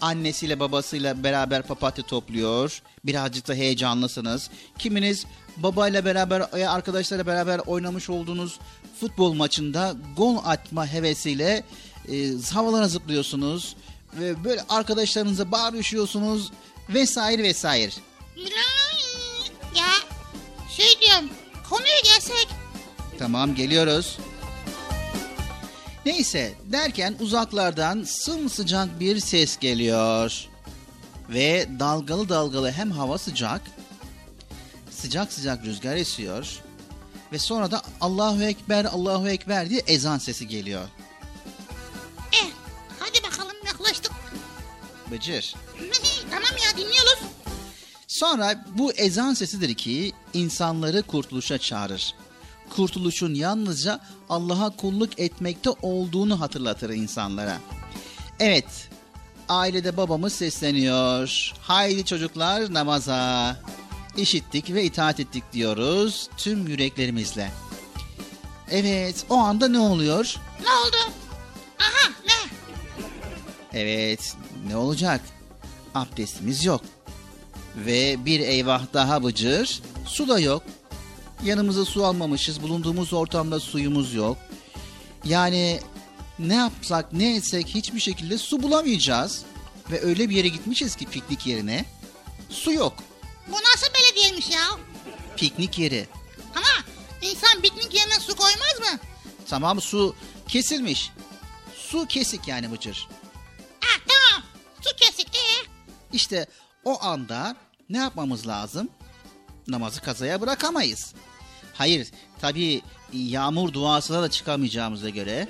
annesiyle 0.00 0.60
babasıyla 0.60 1.24
beraber 1.24 1.62
papatya 1.62 2.04
topluyor. 2.06 2.82
Birazcık 3.04 3.48
da 3.48 3.54
heyecanlısınız. 3.54 4.50
Kiminiz 4.78 5.24
babayla 5.56 6.04
beraber 6.04 6.52
veya 6.52 6.72
arkadaşlarla 6.72 7.26
beraber 7.26 7.58
oynamış 7.58 8.10
olduğunuz 8.10 8.58
futbol 9.00 9.32
maçında 9.32 9.94
gol 10.16 10.36
atma 10.44 10.86
hevesiyle 10.86 11.64
e, 12.12 12.32
havalara 12.52 12.88
zıplıyorsunuz. 12.88 13.76
Ve 14.14 14.44
böyle 14.44 14.64
arkadaşlarınıza 14.68 15.52
bağırışıyorsunuz 15.52 16.52
vesaire 16.88 17.42
vesaire. 17.42 17.92
Ya 19.76 19.88
şey 20.76 21.00
diyorum 21.00 21.30
konuya 21.70 22.00
gelsek. 22.04 22.48
Tamam 23.18 23.54
geliyoruz. 23.54 24.18
Neyse 26.06 26.54
derken 26.64 27.16
uzaklardan 27.20 28.02
sımsıcak 28.02 29.00
bir 29.00 29.20
ses 29.20 29.58
geliyor. 29.58 30.46
Ve 31.28 31.66
dalgalı 31.78 32.28
dalgalı 32.28 32.72
hem 32.72 32.90
hava 32.90 33.18
sıcak, 33.18 33.60
sıcak 34.90 35.32
sıcak 35.32 35.64
rüzgar 35.64 35.96
esiyor. 35.96 36.62
Ve 37.32 37.38
sonra 37.38 37.70
da 37.70 37.82
Allahu 38.00 38.42
Ekber, 38.42 38.84
Allahu 38.84 39.28
Ekber 39.28 39.70
diye 39.70 39.82
ezan 39.86 40.18
sesi 40.18 40.48
geliyor. 40.48 40.88
Hadi 43.08 43.22
bakalım 43.22 43.56
yaklaştık. 43.66 44.12
Bıcır. 45.10 45.54
tamam 46.30 46.50
ya 46.64 46.76
dinliyoruz. 46.76 47.18
Sonra 48.08 48.64
bu 48.78 48.92
ezan 48.92 49.34
sesidir 49.34 49.74
ki 49.74 50.12
insanları 50.34 51.02
kurtuluşa 51.02 51.58
çağırır. 51.58 52.14
Kurtuluşun 52.70 53.34
yalnızca 53.34 54.00
Allah'a 54.28 54.76
kulluk 54.76 55.20
etmekte 55.20 55.70
olduğunu 55.70 56.40
hatırlatır 56.40 56.90
insanlara. 56.90 57.58
Evet, 58.40 58.88
ailede 59.48 59.96
babamız 59.96 60.32
sesleniyor. 60.32 61.52
Haydi 61.60 62.04
çocuklar 62.04 62.74
namaza. 62.74 63.56
İşittik 64.16 64.74
ve 64.74 64.84
itaat 64.84 65.20
ettik 65.20 65.44
diyoruz 65.52 66.28
tüm 66.36 66.66
yüreklerimizle. 66.66 67.52
Evet, 68.70 69.26
o 69.30 69.34
anda 69.34 69.68
ne 69.68 69.78
oluyor? 69.78 70.36
Ne 70.62 70.70
oldu? 70.70 71.12
Evet, 73.76 74.36
ne 74.66 74.76
olacak? 74.76 75.20
Abdestimiz 75.94 76.64
yok. 76.64 76.80
Ve 77.76 78.24
bir 78.24 78.40
eyvah 78.40 78.82
daha 78.94 79.24
bıcır, 79.24 79.82
su 80.06 80.28
da 80.28 80.40
yok. 80.40 80.62
Yanımıza 81.44 81.84
su 81.84 82.04
almamışız, 82.04 82.62
bulunduğumuz 82.62 83.12
ortamda 83.12 83.60
suyumuz 83.60 84.14
yok. 84.14 84.36
Yani 85.24 85.80
ne 86.38 86.54
yapsak 86.54 87.12
ne 87.12 87.36
etsek 87.36 87.66
hiçbir 87.66 88.00
şekilde 88.00 88.38
su 88.38 88.62
bulamayacağız. 88.62 89.42
Ve 89.90 90.02
öyle 90.02 90.30
bir 90.30 90.36
yere 90.36 90.48
gitmişiz 90.48 90.96
ki 90.96 91.06
piknik 91.06 91.46
yerine. 91.46 91.84
Su 92.50 92.72
yok. 92.72 92.94
Bu 93.48 93.56
nasıl 93.56 93.94
belediyeymiş 93.94 94.50
ya? 94.50 94.66
Piknik 95.36 95.78
yeri. 95.78 96.06
Ama 96.54 96.84
insan 97.22 97.62
piknik 97.62 97.94
yerine 97.94 98.20
su 98.20 98.36
koymaz 98.36 98.92
mı? 98.92 98.98
Tamam 99.48 99.80
su 99.80 100.14
kesilmiş. 100.48 101.10
Su 101.76 102.06
kesik 102.06 102.48
yani 102.48 102.72
bıcır. 102.72 103.08
Su 104.88 104.96
kesik. 104.96 105.28
Ee? 105.36 105.66
İşte 106.12 106.46
o 106.84 107.02
anda 107.02 107.56
ne 107.90 107.98
yapmamız 107.98 108.46
lazım? 108.46 108.88
Namazı 109.68 110.00
kazaya 110.00 110.40
bırakamayız. 110.40 111.14
Hayır, 111.74 112.08
tabii 112.40 112.82
yağmur 113.12 113.72
duasına 113.72 114.22
da 114.22 114.30
çıkamayacağımıza 114.30 115.08
göre 115.08 115.48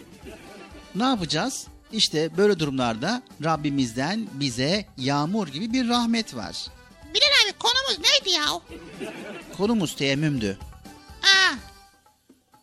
ne 0.94 1.04
yapacağız? 1.04 1.66
İşte 1.92 2.36
böyle 2.36 2.58
durumlarda 2.58 3.22
Rabbimizden 3.44 4.28
bize 4.32 4.86
yağmur 4.96 5.48
gibi 5.48 5.72
bir 5.72 5.88
rahmet 5.88 6.34
var. 6.34 6.56
Bilal 7.14 7.44
abi 7.44 7.58
konumuz 7.58 7.98
neydi 7.98 8.30
ya? 8.30 8.46
Konumuz 9.56 9.96
teyemmümdü. 9.96 10.58
Ha. 11.20 11.54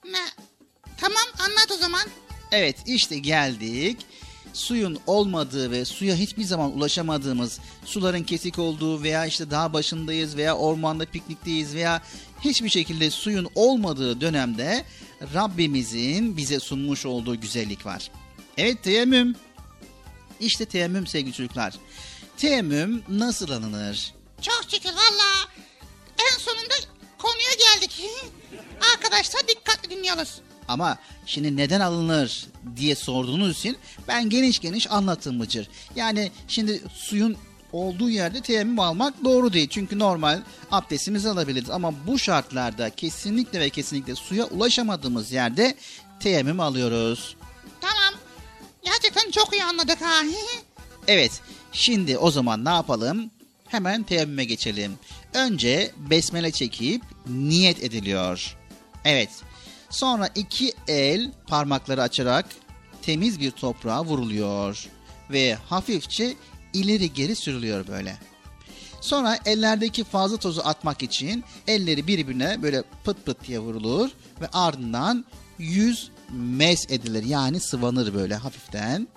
Ne? 0.05 0.25
Tamam 0.97 1.23
anlat 1.39 1.71
o 1.71 1.77
zaman. 1.77 2.07
Evet 2.51 2.77
işte 2.85 3.19
geldik. 3.19 3.97
Suyun 4.53 4.99
olmadığı 5.07 5.71
ve 5.71 5.85
suya 5.85 6.15
hiçbir 6.15 6.43
zaman 6.43 6.77
ulaşamadığımız, 6.77 7.59
suların 7.85 8.23
kesik 8.23 8.59
olduğu 8.59 9.03
veya 9.03 9.25
işte 9.25 9.51
dağ 9.51 9.73
başındayız 9.73 10.37
veya 10.37 10.57
ormanda 10.57 11.05
piknikteyiz 11.05 11.75
veya 11.75 12.01
hiçbir 12.41 12.69
şekilde 12.69 13.11
suyun 13.11 13.49
olmadığı 13.55 14.21
dönemde 14.21 14.85
Rabbimizin 15.33 16.37
bize 16.37 16.59
sunmuş 16.59 17.05
olduğu 17.05 17.41
güzellik 17.41 17.85
var. 17.85 18.11
Evet 18.57 18.83
teyemmüm. 18.83 19.35
İşte 20.39 20.65
teyemmüm 20.65 21.07
sevgili 21.07 21.33
çocuklar. 21.33 21.73
Teyemmüm 22.37 23.03
nasıl 23.09 23.51
alınır? 23.51 24.13
Çok 24.41 24.63
şükür 24.71 24.89
valla. 24.89 25.49
En 26.19 26.39
sonunda 26.39 26.73
konuya 27.17 27.53
geldik. 27.59 28.01
Arkadaşlar 28.93 29.47
dikkatli 29.47 29.89
dinliyoruz. 29.89 30.41
Ama 30.67 30.97
şimdi 31.25 31.57
neden 31.57 31.79
alınır 31.79 32.45
diye 32.75 32.95
sorduğunuz 32.95 33.57
için 33.57 33.77
ben 34.07 34.29
geniş 34.29 34.59
geniş 34.59 34.91
anlattım 34.91 35.39
Bıcır. 35.39 35.67
Yani 35.95 36.31
şimdi 36.47 36.81
suyun 36.93 37.37
olduğu 37.71 38.09
yerde 38.09 38.41
teyemmüm 38.41 38.79
almak 38.79 39.23
doğru 39.23 39.53
değil. 39.53 39.67
Çünkü 39.69 39.99
normal 39.99 40.41
abdestimizi 40.71 41.29
alabiliriz. 41.29 41.69
Ama 41.69 41.93
bu 42.07 42.19
şartlarda 42.19 42.89
kesinlikle 42.89 43.59
ve 43.59 43.69
kesinlikle 43.69 44.15
suya 44.15 44.45
ulaşamadığımız 44.45 45.31
yerde 45.31 45.75
teyemmüm 46.19 46.59
alıyoruz. 46.59 47.35
Tamam. 47.81 48.13
Gerçekten 48.83 49.31
çok 49.31 49.53
iyi 49.53 49.63
anladık 49.63 50.01
ha. 50.01 50.21
Evet 51.07 51.41
şimdi 51.71 52.17
o 52.17 52.31
zaman 52.31 52.65
ne 52.65 52.69
yapalım? 52.69 53.31
Hemen 53.67 54.03
teyemmüme 54.03 54.45
geçelim. 54.45 54.93
Önce 55.33 55.91
besmele 55.97 56.51
çekip 56.51 57.01
niyet 57.27 57.83
ediliyor. 57.83 58.57
Evet. 59.05 59.29
Sonra 59.93 60.29
iki 60.35 60.73
el 60.87 61.31
parmakları 61.47 62.01
açarak 62.01 62.45
temiz 63.01 63.39
bir 63.39 63.51
toprağa 63.51 64.05
vuruluyor. 64.05 64.87
Ve 65.29 65.55
hafifçe 65.55 66.33
ileri 66.73 67.13
geri 67.13 67.35
sürülüyor 67.35 67.87
böyle. 67.87 68.17
Sonra 69.01 69.39
ellerdeki 69.45 70.03
fazla 70.03 70.37
tozu 70.37 70.61
atmak 70.65 71.03
için 71.03 71.43
elleri 71.67 72.07
birbirine 72.07 72.61
böyle 72.61 72.83
pıt 73.03 73.25
pıt 73.25 73.47
diye 73.47 73.59
vurulur 73.59 74.09
ve 74.41 74.47
ardından 74.53 75.25
yüz 75.57 76.11
mes 76.31 76.85
edilir 76.89 77.23
yani 77.23 77.59
sıvanır 77.59 78.13
böyle 78.13 78.35
hafiften. 78.35 79.07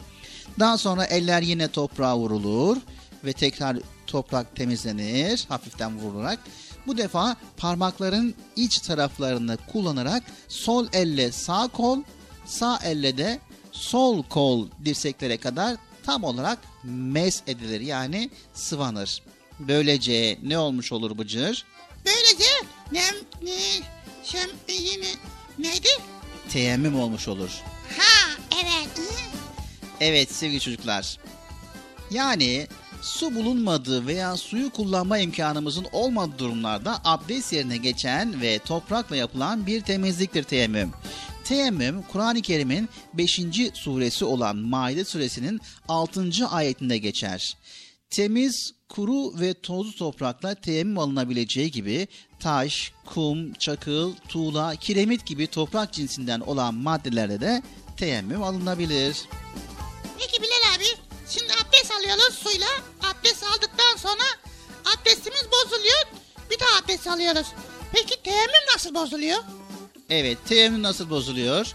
Daha 0.58 0.78
sonra 0.78 1.04
eller 1.04 1.42
yine 1.42 1.68
toprağa 1.68 2.18
vurulur 2.18 2.76
ve 3.24 3.32
tekrar 3.32 3.76
toprak 4.06 4.56
temizlenir 4.56 5.44
hafiften 5.48 5.98
vurularak. 5.98 6.38
Bu 6.87 6.96
defa 6.96 7.37
parmakların 7.57 8.35
iç 8.57 8.79
taraflarını 8.79 9.59
kullanarak 9.72 10.22
sol 10.49 10.87
elle 10.92 11.33
sağ 11.33 11.68
kol, 11.68 12.03
sağ 12.46 12.79
elle 12.85 13.18
de 13.18 13.40
sol 13.72 14.22
kol 14.22 14.68
dirseklere 14.85 15.37
kadar 15.37 15.77
tam 16.07 16.25
olarak 16.25 16.59
mes 16.85 17.42
edilir 17.46 17.81
yani 17.81 18.31
sıvanır. 18.55 19.22
Böylece 19.59 20.38
ne 20.42 20.59
olmuş 20.59 20.92
olur 20.92 21.18
Bıcır? 21.18 21.64
Böylece 22.07 22.51
ne, 22.92 23.03
ne, 23.42 23.57
şem, 24.25 24.51
yine, 24.68 25.07
neydi? 25.59 25.88
Teyemmüm 26.49 27.01
olmuş 27.01 27.29
olur. 27.29 27.51
Ha 27.99 28.31
evet. 28.55 29.01
Evet 30.01 30.33
sevgili 30.33 30.61
çocuklar. 30.61 31.18
Yani 32.11 32.66
su 33.02 33.35
bulunmadığı 33.35 34.06
veya 34.06 34.37
suyu 34.37 34.70
kullanma 34.70 35.18
imkanımızın 35.18 35.87
olmadığı 35.92 36.38
durumlarda 36.38 37.00
abdest 37.04 37.52
yerine 37.52 37.76
geçen 37.76 38.40
ve 38.40 38.59
toprakla 38.59 39.16
yapılan 39.16 39.66
bir 39.66 39.80
temizliktir 39.80 40.42
teyemmüm. 40.42 40.92
Teyemmüm 41.44 42.02
Kur'an-ı 42.02 42.42
Kerim'in 42.42 42.88
5. 43.14 43.40
suresi 43.74 44.24
olan 44.24 44.56
Maide 44.56 45.04
suresinin 45.04 45.61
6. 45.88 46.30
ayetinde 46.50 46.98
geçer. 46.98 47.56
Temiz, 48.11 48.72
kuru 48.88 49.40
ve 49.40 49.54
tozlu 49.54 49.92
toprakla 49.92 50.54
teyemmüm 50.54 50.98
alınabileceği 50.98 51.70
gibi 51.70 52.09
taş, 52.40 52.92
kum, 53.06 53.52
çakıl, 53.52 54.14
tuğla, 54.28 54.76
kiremit 54.76 55.26
gibi 55.26 55.46
toprak 55.46 55.92
cinsinden 55.92 56.40
olan 56.40 56.74
maddelerde 56.74 57.40
de 57.40 57.62
teyemmüm 57.96 58.42
alınabilir. 58.42 59.22
Peki 60.18 60.42
abdest 60.42 60.56
alıyoruz 61.98 62.35
suyla. 62.35 62.68
Abdest 63.02 63.42
aldıktan 63.42 63.96
sonra 63.96 64.24
abdestimiz 64.96 65.44
bozuluyor. 65.52 66.02
Bir 66.50 66.59
daha 66.61 66.78
abdest 66.78 67.06
alıyoruz. 67.06 67.46
Peki 67.92 68.22
teyemmüm 68.22 68.62
nasıl 68.74 68.94
bozuluyor? 68.94 69.38
Evet, 70.11 70.38
teyemmüm 70.48 70.82
nasıl 70.82 71.11
bozuluyor? 71.11 71.66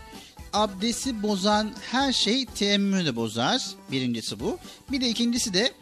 Abdesti 0.53 1.23
bozan 1.23 1.73
her 1.91 2.13
şey 2.13 2.45
teyemmümü 2.45 3.05
de 3.05 3.15
bozar. 3.15 3.61
Birincisi 3.91 4.39
bu. 4.39 4.59
Bir 4.91 5.01
de 5.01 5.09
ikincisi 5.09 5.53
de 5.53 5.73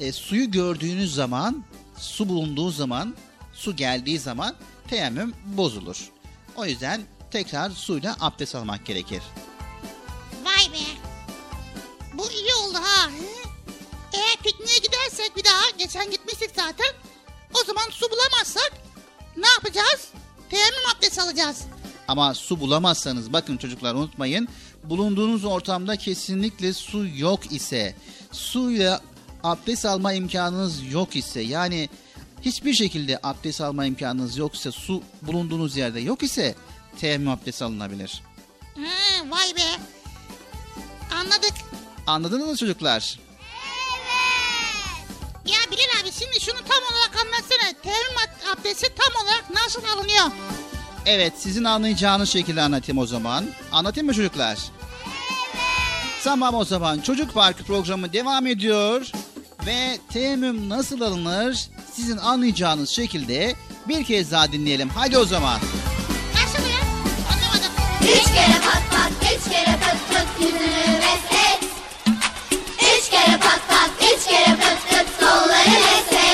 e, 0.00 0.12
suyu 0.12 0.50
gördüğünüz 0.50 1.14
zaman, 1.14 1.64
su 1.98 2.28
bulunduğu 2.28 2.70
zaman, 2.70 3.14
su 3.54 3.76
geldiği 3.76 4.18
zaman 4.18 4.56
teyemmüm 4.88 5.34
bozulur. 5.44 6.10
O 6.56 6.66
yüzden 6.66 7.02
tekrar 7.30 7.70
suyla 7.70 8.16
abdest 8.20 8.54
almak 8.54 8.86
gerekir. 8.86 9.22
Vay 10.44 10.72
be. 10.72 10.84
Bu 12.14 12.30
iyi 12.30 12.54
oldu 12.54 12.78
ha. 12.82 13.10
Eğer 14.14 14.36
pikniğe 14.42 14.78
gidersek 14.78 15.36
bir 15.36 15.44
daha 15.44 15.70
geçen 15.78 16.10
gitmiştik 16.10 16.50
zaten. 16.56 16.92
O 17.54 17.64
zaman 17.64 17.90
su 17.90 18.06
bulamazsak 18.10 18.72
ne 19.36 19.46
yapacağız? 19.48 20.08
Teyemmüm 20.50 20.82
abdesti 20.96 21.22
alacağız. 21.22 21.60
Ama 22.08 22.34
su 22.34 22.60
bulamazsanız 22.60 23.32
bakın 23.32 23.56
çocuklar 23.56 23.94
unutmayın. 23.94 24.48
Bulunduğunuz 24.84 25.44
ortamda 25.44 25.96
kesinlikle 25.96 26.72
su 26.72 27.06
yok 27.16 27.52
ise, 27.52 27.94
suyla 28.32 29.00
abdest 29.42 29.84
alma 29.86 30.12
imkanınız 30.12 30.92
yok 30.92 31.16
ise 31.16 31.40
yani 31.40 31.88
hiçbir 32.42 32.74
şekilde 32.74 33.20
abdest 33.22 33.60
alma 33.60 33.86
imkanınız 33.86 34.36
yok 34.36 34.54
ise 34.54 34.72
su 34.72 35.02
bulunduğunuz 35.22 35.76
yerde 35.76 36.00
yok 36.00 36.22
ise 36.22 36.54
teyemmüm 37.00 37.28
abdesti 37.28 37.64
alınabilir. 37.64 38.22
Ha, 38.76 39.30
vay 39.30 39.56
be. 39.56 39.82
Anladık. 41.14 41.52
Anladınız 42.06 42.46
mı 42.48 42.56
çocuklar? 42.56 43.18
Ya 45.46 45.58
Bilal 45.70 46.02
abi 46.02 46.12
şimdi 46.18 46.40
şunu 46.40 46.56
tam 46.56 46.82
olarak 46.92 47.26
anlatsana. 47.26 47.70
Ab- 48.24 48.52
abdesti 48.60 48.86
tam 48.96 49.24
olarak 49.26 49.44
nasıl 49.54 49.84
alınıyor? 49.84 50.24
Evet 51.06 51.32
sizin 51.38 51.64
anlayacağınız 51.64 52.30
şekilde 52.30 52.62
anlatayım 52.62 52.98
o 52.98 53.06
zaman. 53.06 53.44
Anlatayım 53.72 54.06
mı 54.06 54.14
çocuklar? 54.14 54.58
Tamam 56.24 56.54
o 56.54 56.64
zaman 56.64 57.00
Çocuk 57.00 57.34
Parkı 57.34 57.64
programı 57.64 58.12
devam 58.12 58.46
ediyor. 58.46 59.10
Ve 59.66 59.98
teyemmüm 60.12 60.68
nasıl 60.68 61.00
alınır 61.00 61.58
sizin 61.94 62.16
anlayacağınız 62.16 62.90
şekilde 62.90 63.54
bir 63.88 64.04
kez 64.04 64.32
daha 64.32 64.52
dinleyelim. 64.52 64.88
Hadi 64.88 65.18
o 65.18 65.24
zaman. 65.24 65.60
Nasıl 66.34 66.68
ya? 66.68 66.80
Anlamadım. 67.32 67.72
Üç 68.02 68.24
kere 68.24 68.60
pat 68.64 68.82
pat, 68.90 69.12
üç 69.22 69.52
kere 69.52 69.76
pıt 69.76 70.08
pıt 70.08 70.40
yüzünü 70.40 70.98
meslet. 70.98 71.70
Üç 72.98 73.10
kere 73.10 73.38
pat 73.38 73.60
pat, 73.68 73.90
üç 74.00 74.24
kere 74.28 74.56
pıt 74.56 74.90
pıt 75.64 75.74
kolları 75.74 75.94
meslet. 76.04 76.33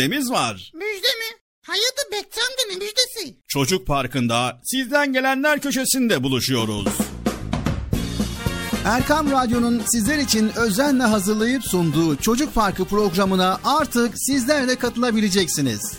müjdemiz 0.00 0.30
var. 0.30 0.72
Müjde 0.74 1.08
mi? 1.08 1.36
Hayırdır 1.66 2.12
Bekçi 2.12 2.40
amca 2.40 2.68
ne 2.70 2.76
müjdesi? 2.76 3.36
Çocuk 3.48 3.86
Parkı'nda 3.86 4.60
sizden 4.64 5.12
gelenler 5.12 5.60
köşesinde 5.60 6.22
buluşuyoruz. 6.22 6.88
Erkam 8.84 9.30
Radyo'nun 9.30 9.82
sizler 9.86 10.18
için 10.18 10.52
özenle 10.56 11.02
hazırlayıp 11.02 11.64
sunduğu 11.64 12.16
Çocuk 12.16 12.54
Parkı 12.54 12.84
programına 12.84 13.60
artık 13.64 14.14
sizler 14.16 14.68
de 14.68 14.76
katılabileceksiniz. 14.76 15.98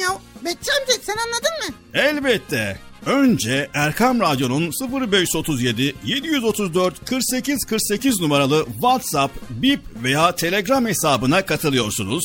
ya. 0.00 0.18
Bekçi 0.44 0.70
amca 0.80 0.92
sen 1.02 1.16
anladın 1.16 1.68
mı? 1.68 1.74
Elbette. 1.94 2.78
Önce 3.06 3.70
Erkam 3.74 4.20
Radyo'nun 4.20 4.70
0537 5.00 5.94
734 6.04 7.06
48 7.06 7.64
48 7.64 8.20
numaralı 8.20 8.66
WhatsApp, 8.72 9.34
Bip 9.50 9.80
veya 10.02 10.34
Telegram 10.36 10.86
hesabına 10.86 11.46
katılıyorsunuz. 11.46 12.24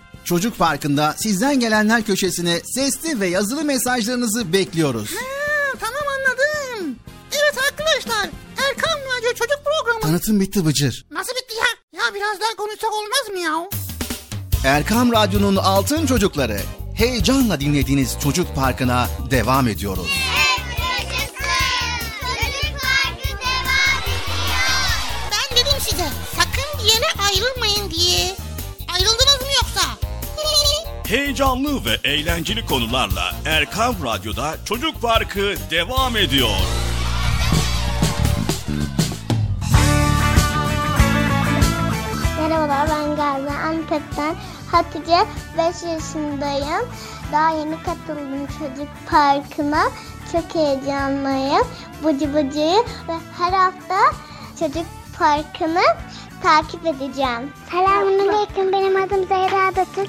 Çocuk 0.25 0.57
Parkı'nda 0.57 1.15
sizden 1.17 1.59
gelenler 1.59 2.03
köşesine 2.03 2.61
sesli 2.75 3.19
ve 3.19 3.27
yazılı 3.27 3.63
mesajlarınızı 3.63 4.53
bekliyoruz. 4.53 5.09
Ha, 5.15 5.77
tamam 5.79 6.01
anladım. 6.17 6.95
Evet 7.31 7.55
arkadaşlar 7.71 8.29
Erkan 8.69 8.99
Radyo 9.17 9.29
Çocuk 9.33 9.59
Programı. 9.65 10.01
Tanıtım 10.01 10.39
bitti 10.39 10.65
Bıcır. 10.65 11.05
Nasıl 11.11 11.31
bitti 11.31 11.55
ya? 11.55 11.99
Ya 12.03 12.13
biraz 12.15 12.39
daha 12.41 12.55
konuşsak 12.57 12.93
olmaz 12.93 13.29
mı 13.31 13.39
ya? 13.39 13.69
Erkam 14.65 15.11
Radyo'nun 15.11 15.55
altın 15.55 16.05
çocukları. 16.05 16.59
Heyecanla 16.95 17.59
dinlediğiniz 17.59 18.17
Çocuk 18.23 18.55
Parkı'na 18.55 19.07
devam 19.31 19.67
ediyoruz. 19.67 20.07
Yaşasın. 21.11 21.31
Çocuk 22.21 22.81
Parkı 22.81 23.27
devam 23.27 24.03
ediyor. 24.03 24.91
Ben 25.31 25.57
dedim 25.57 25.79
size 25.89 26.07
sakın 26.35 26.79
bir 26.85 26.91
yere 26.93 27.05
ayrılmayın 27.29 27.91
diye. 27.91 28.35
Ayrıldınız? 28.93 29.30
Heyecanlı 31.11 31.85
ve 31.85 32.09
eğlenceli 32.09 32.65
konularla 32.65 33.35
Erkam 33.45 33.95
Radyo'da 34.03 34.55
Çocuk 34.65 35.01
Parkı 35.01 35.53
devam 35.71 36.17
ediyor. 36.17 36.49
Merhabalar 42.39 42.89
ben 42.89 43.15
Gaziantep'ten 43.15 44.35
Hatice 44.71 45.17
5 45.57 45.65
yaşındayım. 45.93 46.89
Daha 47.31 47.51
yeni 47.51 47.75
katıldım 47.83 48.47
çocuk 48.47 48.89
parkına. 49.09 49.83
Çok 50.31 50.55
heyecanlıyım. 50.55 51.67
Bıcı 52.05 52.33
bıcıyı 52.33 52.83
ve 53.07 53.13
her 53.37 53.53
hafta 53.53 53.97
çocuk 54.59 54.85
parkını 55.19 55.83
takip 56.43 56.85
edeceğim. 56.85 57.53
Selamünaleyküm 57.71 58.71
benim 58.71 59.03
adım 59.03 59.27
Zehra 59.27 59.75
Batır. 59.75 60.07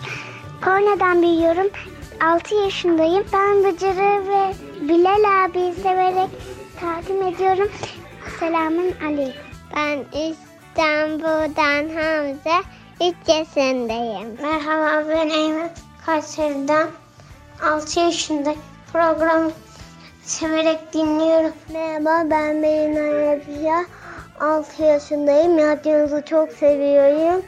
Konya'dan 0.65 1.23
büyüyorum. 1.23 1.71
6 2.21 2.55
yaşındayım. 2.55 3.25
Ben 3.33 3.65
Bıcır'ı 3.65 4.29
ve 4.29 4.55
Bilal 4.89 5.45
abiyi 5.45 5.75
severek 5.75 6.31
takip 6.81 7.35
ediyorum. 7.35 7.71
Selamun 8.41 8.93
aleyküm. 9.05 9.43
Ben 9.77 9.99
İstanbul'dan 9.99 11.89
Hamza. 11.89 12.63
3 13.01 13.15
yaşındayım. 13.29 14.37
Merhaba 14.43 15.09
ben 15.09 15.29
Eymen 15.29 15.71
Kayseri'den 16.07 16.89
6 17.63 18.01
yaşındayım. 18.01 18.61
Programı 18.93 19.51
severek 20.23 20.93
dinliyorum. 20.93 21.53
Merhaba 21.73 22.31
ben 22.31 22.57
Melina 22.57 23.01
Yapıya. 23.01 23.85
6 24.41 24.83
yaşındayım. 24.83 25.59
Radyonuzu 25.59 26.25
çok 26.25 26.53
seviyorum. 26.53 27.43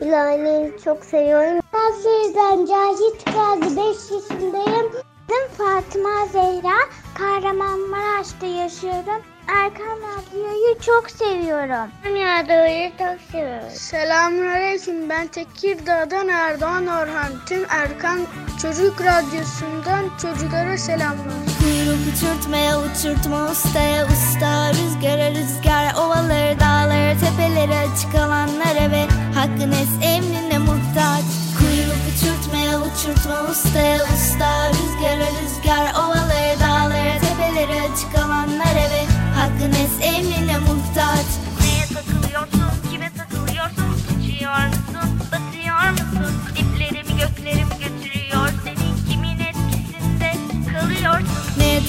İlahi'yi 0.00 0.72
çok 0.84 1.04
seviyorum. 1.04 1.60
Kayseri'den 1.72 2.66
Cahit 2.66 3.26
Gazi 3.26 3.76
5 3.76 3.86
yaşındayım. 3.86 4.92
Ben 5.30 5.48
Fatıma 5.58 6.26
Zehra. 6.32 6.76
Kahramanmaraş'ta 7.14 8.46
yaşıyorum. 8.46 9.22
Erkan 9.48 9.98
Radyo'yu 9.98 10.78
çok 10.80 11.10
seviyorum. 11.10 11.90
Ben 12.04 12.14
Radyo'yu 12.14 12.90
çok 12.98 13.30
seviyorum. 13.32 13.70
Selamünaleyküm. 13.70 15.08
Ben 15.08 15.26
Tekirdağ'dan 15.26 16.28
Erdoğan 16.28 16.86
Orhan. 16.86 17.32
Tüm 17.46 17.64
Erkan 17.70 18.20
Çocuk 18.62 19.00
Radyosu'ndan 19.00 20.04
çocuklara 20.22 20.78
selamlar. 20.78 21.69
Kuyruk 21.80 22.16
uçurtmaya 22.16 22.78
uçurtma 22.78 23.50
ustaya 23.50 24.06
usta. 24.06 24.72
Rüzgara 24.72 25.30
rüzgar 25.30 25.94
ovaları 25.94 26.60
dağları 26.60 27.20
tepeleri 27.20 27.76
açık 27.76 28.14
alanlara 28.14 28.90
ve 28.90 29.06
hakkın 29.34 29.72
es 29.72 29.88
emrine 30.02 30.58
muhtaç. 30.58 31.24
Kuyruk 31.58 32.02
uçurtmaya 32.10 32.78
uçurtma 32.80 33.50
ustaya 33.50 33.96
usta. 33.96 34.68
Rüzgara 34.68 35.28
rüzgar 35.40 35.94
ovaları 35.94 36.60
dağları 36.60 37.20
tepeleri 37.20 37.82
açık 37.82 38.14
alanlara 38.24 38.86
ve 38.92 39.02
hakkın 39.34 39.72
es 39.72 40.14
emrine 40.14 40.58
muhtaç. 40.58 41.26
Neye 41.60 41.86
takılıyorsun, 41.94 42.90
kime 42.90 43.10
takılıyorsun? 43.16 43.84
Uçuyor 44.18 44.66
musun, 44.66 45.20
batıyor 45.32 45.90
musun? 45.90 46.34
Diplerim 46.56 47.18
göklerim 47.18 47.69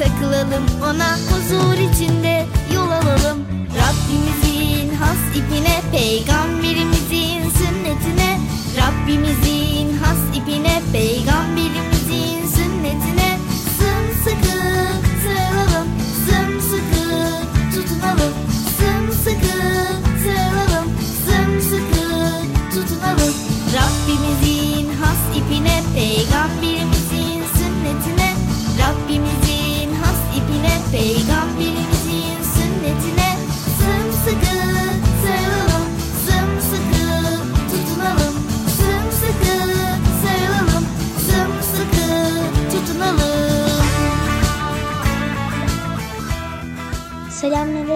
takılalım 0.00 0.64
Ona 0.82 1.16
huzur 1.16 1.92
içinde 1.92 2.46
yol 2.74 2.90
alalım. 2.90 3.38
Rabbimizin 3.80 4.94
has 4.94 5.36
ipine 5.36 5.80
Peygamberimizin 5.92 7.50
sünnetine 7.50 8.38
Rabbimizin 8.76 9.79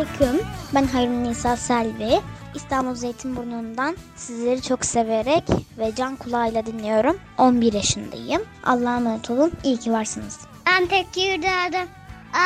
Selamünaleyküm. 0.04 0.46
Ben 0.74 0.84
Hayrun 0.84 1.24
Nisa 1.24 1.56
Selvi. 1.56 2.20
İstanbul 2.54 2.94
Zeytinburnu'ndan 2.94 3.96
sizleri 4.16 4.62
çok 4.62 4.84
severek 4.84 5.44
ve 5.78 5.94
can 5.94 6.16
kulağıyla 6.16 6.66
dinliyorum. 6.66 7.16
11 7.38 7.72
yaşındayım. 7.72 8.42
Allah'a 8.64 8.96
emanet 8.96 9.30
olun. 9.30 9.52
İyi 9.64 9.76
ki 9.76 9.92
varsınız. 9.92 10.40
Ben 10.66 10.86
Tekirdağ'da 10.86 11.78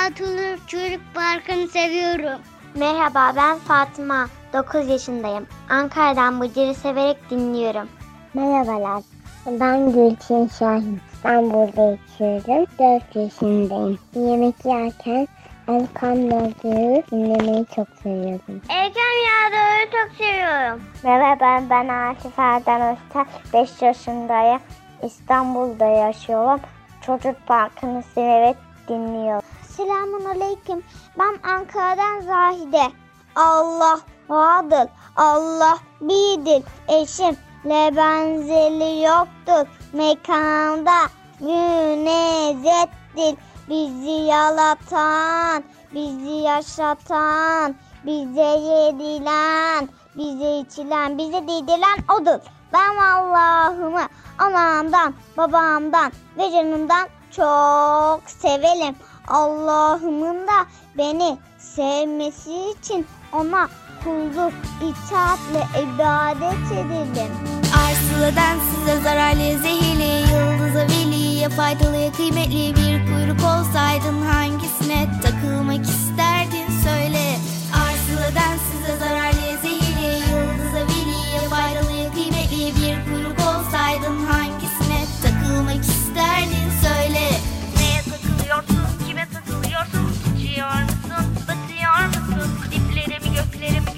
Atulur 0.06 0.58
Çocuk 0.66 1.00
Parkı'nı 1.14 1.68
seviyorum. 1.68 2.40
Merhaba 2.74 3.32
ben 3.36 3.58
Fatıma. 3.58 4.28
9 4.52 4.88
yaşındayım. 4.88 5.46
Ankara'dan 5.68 6.40
Bıcır'ı 6.40 6.74
severek 6.74 7.30
dinliyorum. 7.30 7.88
Merhabalar. 8.34 9.02
Ben 9.46 9.92
Gülçin 9.92 10.48
Şahin. 10.58 11.00
İstanbul'da 11.14 11.82
yaşıyorum. 11.82 12.66
4 12.78 13.16
yaşındayım. 13.16 13.98
Yemek 14.14 14.64
yerken 14.64 15.28
Erkam 15.68 16.30
Radyo'yu 16.30 17.02
dinlemeyi 17.10 17.66
çok 17.76 17.88
seviyorum. 18.02 18.62
Erkam 18.68 19.14
Radyo'yu 19.28 19.90
çok 19.90 20.16
seviyorum. 20.16 20.82
Merhaba 21.02 21.62
ben 21.70 21.88
Asif 21.88 22.38
Erden 22.38 22.96
Özter. 22.96 23.26
5 23.52 23.82
yaşındayım. 23.82 24.60
İstanbul'da 25.02 25.84
yaşıyorum. 25.84 26.60
Çocuk 27.00 27.46
Parkı'nı 27.46 28.02
severek 28.14 28.56
dinliyorum. 28.88 29.48
Selamun 29.68 30.24
Aleyküm. 30.24 30.82
Ben 31.18 31.50
Ankara'dan 31.50 32.20
Zahide. 32.20 32.92
Allah 33.36 34.00
vardır. 34.28 34.88
Allah 35.16 35.78
birdir. 36.00 36.62
Eşimle 36.88 37.96
benzeri 37.96 39.02
yoktur. 39.02 39.66
Mekanda 39.92 40.98
münezettir. 41.40 43.34
Bizi 43.68 44.10
yalatan, 44.10 45.64
bizi 45.94 46.30
yaşatan, 46.30 47.74
bize 48.06 48.40
yedilen, 48.40 49.88
bize 50.16 50.58
içilen, 50.58 51.18
bize 51.18 51.48
diydilen 51.48 51.98
odur. 52.20 52.40
Ben 52.72 52.96
Allah'ımı 52.96 54.08
anamdan, 54.38 55.14
babamdan 55.36 56.12
ve 56.38 56.50
canımdan 56.50 57.08
çok 57.30 58.20
severim. 58.26 58.94
Allah'ımın 59.28 60.46
da 60.46 60.66
beni 60.98 61.38
sevmesi 61.58 62.70
için 62.70 63.06
ona 63.32 63.68
kulluk, 64.04 64.52
itaatle 64.82 65.82
ibadet 65.82 66.72
edelim. 66.72 67.32
Arsıladan 67.88 68.58
size 68.70 69.00
zararlı, 69.00 69.58
zehirli, 69.62 70.20
yıldıza 70.32 70.84
veliye 70.84 71.48
faydalı, 71.48 72.12
kıymetli 72.16 72.74
bir 72.76 73.06
kuyruk 73.06 73.40
olsaydın 73.44 74.22
hangisine 74.22 75.20
takılmak 75.22 75.84
isterdin 75.86 76.68
söyle. 76.84 77.24
Arsıladan 77.74 78.56
size 78.70 78.96
zararlı, 78.98 79.58
zehirli, 79.62 80.12
yıldıza 80.30 80.82
veliye 80.90 81.40
faydalı, 81.50 82.12
kıymetli 82.14 82.72
bir 82.76 83.04
kuyruk 83.04 83.38
olsaydın 83.40 84.26
hangisine 84.26 85.00
takılmak 85.22 85.84
isterdin 85.84 86.68
söyle. 86.82 87.30
Neye 87.76 88.02
takılıyorsun, 88.10 89.06
kime 89.08 89.26
takılıyorsun? 89.32 90.12
Uçuyor 90.36 90.82
musun, 90.82 91.26
batıyor 91.48 92.06
musun? 92.06 92.50
Diplerimi 92.70 93.36
göklerimi 93.36 93.97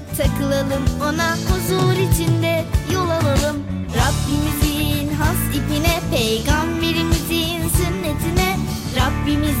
takılalım 0.17 0.83
ona 1.01 1.35
huzur 1.35 1.93
içinde 1.93 2.65
yol 2.93 3.09
alalım. 3.09 3.57
Rabbimizin 3.95 5.13
has 5.15 5.55
ipine, 5.55 5.99
peygamberimizin 6.11 7.69
sünnetine. 7.69 8.57
Rabbimizin 8.95 9.60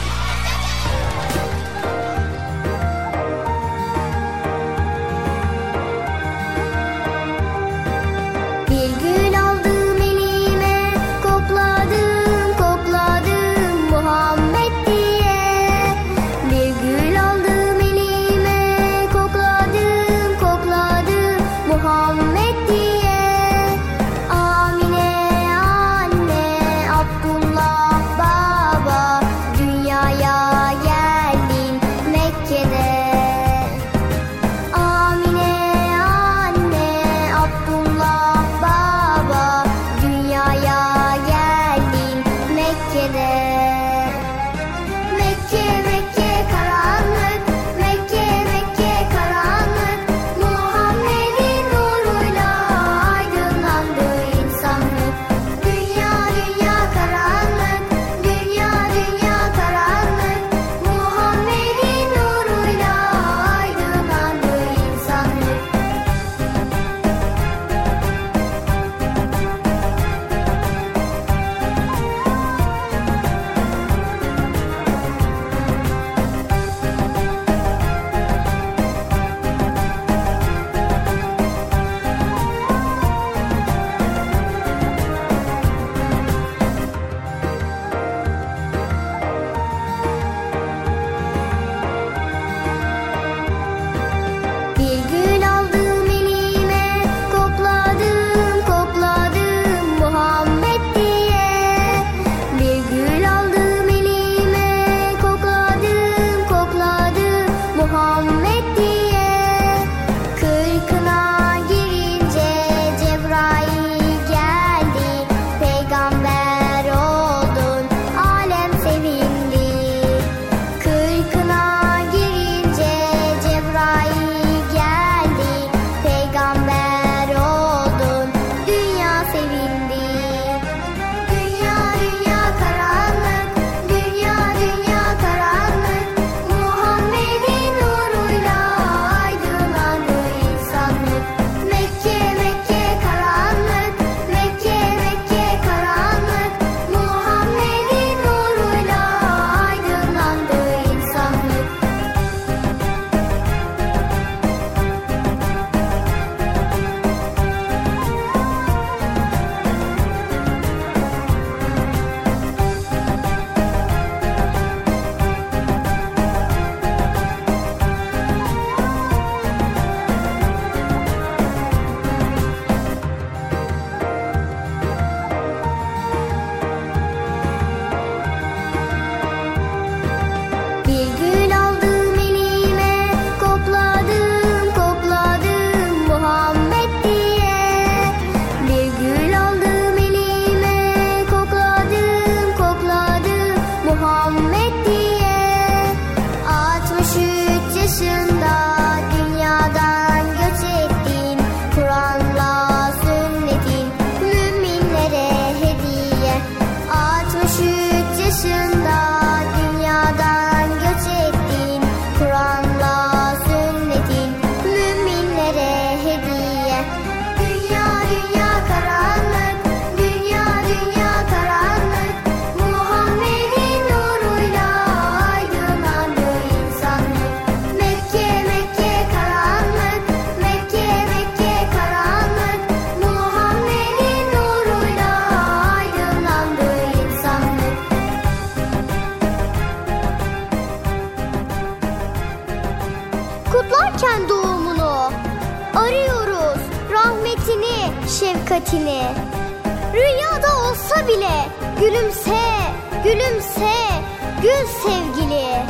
Gül 254.61 254.67
sevgili, 254.67 255.65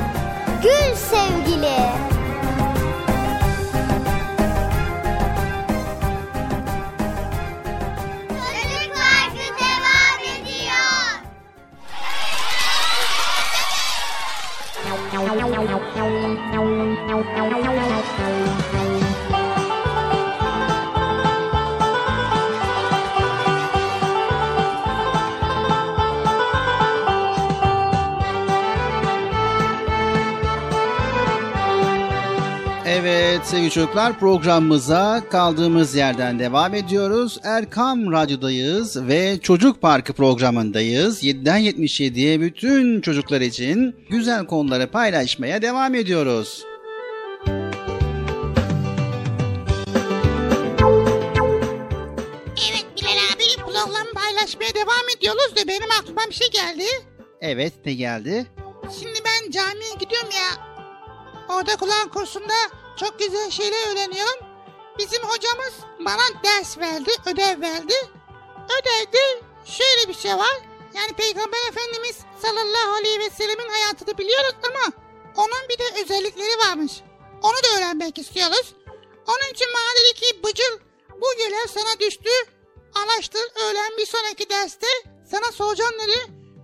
gül 0.62 0.96
sevgili. 0.96 2.11
Çocuklar 33.72 34.19
programımıza 34.19 35.24
kaldığımız 35.30 35.95
yerden 35.95 36.39
devam 36.39 36.74
ediyoruz. 36.74 37.39
Erkam 37.43 38.11
Radyo'dayız 38.11 39.07
ve 39.07 39.39
Çocuk 39.41 39.82
Parkı 39.82 40.13
programındayız. 40.13 41.24
7'den 41.24 41.59
77'ye 41.61 42.41
bütün 42.41 43.01
çocuklar 43.01 43.41
için 43.41 43.95
güzel 44.09 44.45
konuları 44.45 44.91
paylaşmaya 44.91 45.61
devam 45.61 45.95
ediyoruz. 45.95 46.63
Evet 52.72 52.86
Bilal 52.97 53.17
abi 53.36 53.55
programı 53.57 54.13
paylaşmaya 54.13 54.76
devam 54.76 55.09
ediyoruz 55.17 55.55
da 55.55 55.67
benim 55.67 55.91
aklıma 56.01 56.22
bir 56.30 56.36
şey 56.36 56.49
geldi. 56.51 56.86
Evet 57.41 57.74
ne 57.86 57.93
geldi? 57.93 58.45
Şimdi 58.99 59.19
ben 59.26 59.51
camiye 59.51 59.93
gidiyorum 59.99 60.30
ya. 60.32 60.72
Orada 61.49 61.76
Kur'an 61.76 62.09
kursunda 62.09 62.81
çok 63.00 63.20
güzel 63.20 63.52
şeyler 63.52 63.92
öğreniyorum. 63.92 64.39
Bizim 64.98 65.24
hocamız 65.24 65.74
bana 66.00 66.44
ders 66.44 66.78
verdi, 66.78 67.12
ödev 67.26 67.62
verdi. 67.62 67.94
Ödevde 68.66 69.42
şöyle 69.66 70.08
bir 70.08 70.14
şey 70.14 70.32
var. 70.32 70.58
Yani 70.94 71.14
Peygamber 71.14 71.68
Efendimiz 71.70 72.18
sallallahu 72.42 72.92
aleyhi 73.00 73.20
ve 73.20 73.30
sellemin 73.30 73.70
hayatını 73.70 74.18
biliyoruz 74.18 74.56
ama 74.64 74.94
onun 75.36 75.70
bir 75.70 75.80
de 75.80 76.02
özellikleri 76.04 76.58
varmış. 76.68 76.92
Onu 77.44 77.56
da 77.64 77.78
öğrenmek 77.78 78.18
istiyoruz. 78.18 78.74
Onun 79.28 79.54
için 79.54 79.68
bana 79.76 80.04
dedi 80.04 80.14
ki 80.20 80.44
Bıcıl 80.44 80.80
bu 81.22 81.38
görev 81.38 81.68
sana 81.68 82.00
düştü. 82.00 82.30
Araştır 82.96 83.42
öğlen 83.66 83.98
bir 83.98 84.06
sonraki 84.06 84.50
derste 84.50 84.88
sana 85.32 85.52
soracağım 85.52 85.94
dedi. 86.04 86.18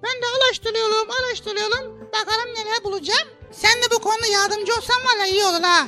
Ben 0.04 0.22
de 0.22 0.26
araştırıyorum 0.38 1.08
araştırıyorum. 1.12 2.12
Bakalım 2.12 2.54
neler 2.56 2.84
bulacağım. 2.84 3.28
Sen 3.52 3.72
de 3.72 3.86
bu 3.96 4.00
konuda 4.00 4.28
yardımcı 4.34 4.74
olsan 4.76 4.96
valla 5.06 5.26
iyi 5.28 5.44
olur 5.44 5.62
ha. 5.64 5.88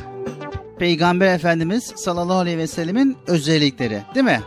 Peygamber 0.79 1.35
Efendimiz 1.35 1.93
sallallahu 1.95 2.37
aleyhi 2.37 2.57
ve 2.57 2.67
sellemin 2.67 3.17
özellikleri 3.27 4.03
değil 4.15 4.25
mi? 4.25 4.41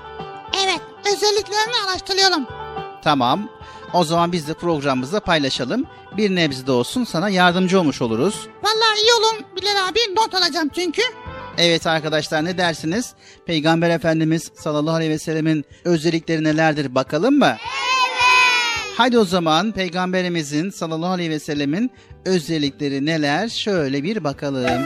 Evet 0.65 0.81
özelliklerini 1.13 1.75
araştırıyorum. 1.89 2.47
Tamam. 3.05 3.49
O 3.93 4.05
zaman 4.05 4.33
biz 4.33 4.49
de 4.49 4.55
programımızda 4.55 5.21
paylaşalım. 5.21 5.87
Bir 6.17 6.35
nebze 6.35 6.67
de 6.67 6.73
olsun 6.73 7.05
sana 7.05 7.29
yardımcı 7.29 7.81
olmuş 7.81 8.03
oluruz. 8.03 8.49
Valla 8.63 8.97
iyi 9.03 9.13
olun 9.13 9.45
Bilal 9.57 9.89
abi 9.89 9.99
not 10.17 10.35
alacağım 10.35 10.69
çünkü. 10.75 11.03
Evet 11.59 11.87
arkadaşlar 11.87 12.45
ne 12.45 12.59
dersiniz? 12.59 13.13
Peygamber 13.47 13.91
Efendimiz 13.91 14.51
sallallahu 14.55 14.95
aleyhi 14.95 15.11
ve 15.13 15.19
sellemin 15.19 15.65
özellikleri 15.85 16.45
nelerdir 16.45 16.95
bakalım 16.95 17.39
mı? 17.39 17.47
Evet. 17.47 17.72
Hadi 18.97 19.19
o 19.19 19.25
zaman 19.25 19.73
Peygamberimizin 19.73 20.71
sallallahu 20.71 21.11
aleyhi 21.11 21.31
ve 21.31 21.39
sellemin 21.39 21.91
özellikleri 22.25 23.07
neler? 23.07 23.49
Şöyle 23.49 24.03
bir 24.03 24.25
bakalım. 24.25 24.83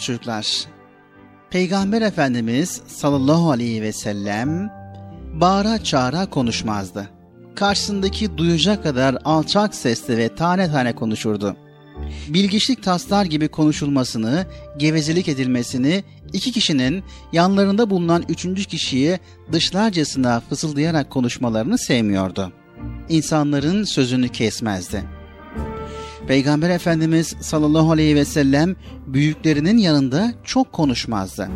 Sevgili 0.00 0.06
çocuklar. 0.06 0.64
Peygamber 1.50 2.02
Efendimiz 2.02 2.82
sallallahu 2.86 3.50
aleyhi 3.50 3.82
ve 3.82 3.92
sellem 3.92 4.70
bağıra 5.40 5.84
çağıra 5.84 6.26
konuşmazdı. 6.26 7.10
Karşısındaki 7.54 8.38
duyacak 8.38 8.82
kadar 8.82 9.18
alçak 9.24 9.74
sesle 9.74 10.16
ve 10.16 10.34
tane 10.34 10.70
tane 10.70 10.94
konuşurdu. 10.94 11.56
Bilgiçlik 12.28 12.82
taslar 12.82 13.24
gibi 13.24 13.48
konuşulmasını, 13.48 14.46
gevezelik 14.76 15.28
edilmesini, 15.28 16.04
iki 16.32 16.52
kişinin 16.52 17.02
yanlarında 17.32 17.90
bulunan 17.90 18.24
üçüncü 18.28 18.64
kişiyi 18.64 19.18
dışlarcasına 19.52 20.40
fısıldayarak 20.40 21.10
konuşmalarını 21.10 21.78
sevmiyordu. 21.78 22.52
İnsanların 23.08 23.84
sözünü 23.84 24.28
kesmezdi. 24.28 25.19
Peygamber 26.30 26.70
Efendimiz 26.70 27.36
sallallahu 27.40 27.90
aleyhi 27.90 28.16
ve 28.16 28.24
sellem 28.24 28.76
büyüklerinin 29.06 29.78
yanında 29.78 30.32
çok 30.44 30.72
konuşmazdı. 30.72 31.48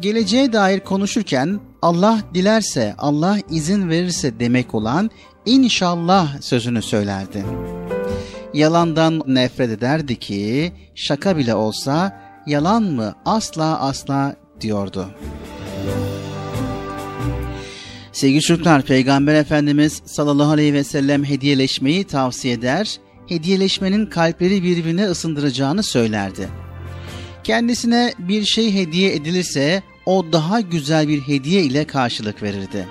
Geleceğe 0.00 0.52
dair 0.52 0.80
konuşurken 0.80 1.60
Allah 1.82 2.20
dilerse, 2.34 2.94
Allah 2.98 3.38
izin 3.50 3.88
verirse 3.88 4.40
demek 4.40 4.74
olan 4.74 5.10
inşallah 5.46 6.40
sözünü 6.40 6.82
söylerdi. 6.82 7.44
Yalandan 8.54 9.22
nefret 9.26 9.70
ederdi 9.70 10.16
ki 10.16 10.72
şaka 10.94 11.36
bile 11.36 11.54
olsa 11.54 12.20
yalan 12.46 12.82
mı 12.82 13.14
asla 13.24 13.80
asla 13.80 14.36
diyordu. 14.60 15.08
Sevgili 18.12 18.40
çocuklar, 18.40 18.82
Peygamber 18.82 19.34
Efendimiz 19.34 20.02
sallallahu 20.06 20.50
aleyhi 20.50 20.74
ve 20.74 20.84
sellem 20.84 21.24
hediyeleşmeyi 21.24 22.04
tavsiye 22.04 22.54
eder, 22.54 22.98
hediyeleşmenin 23.28 24.06
kalpleri 24.06 24.62
birbirine 24.62 25.04
ısındıracağını 25.06 25.82
söylerdi. 25.82 26.48
Kendisine 27.44 28.14
bir 28.18 28.44
şey 28.44 28.74
hediye 28.74 29.14
edilirse 29.14 29.82
o 30.06 30.26
daha 30.32 30.60
güzel 30.60 31.08
bir 31.08 31.20
hediye 31.20 31.62
ile 31.62 31.84
karşılık 31.84 32.42
verirdi. 32.42 32.86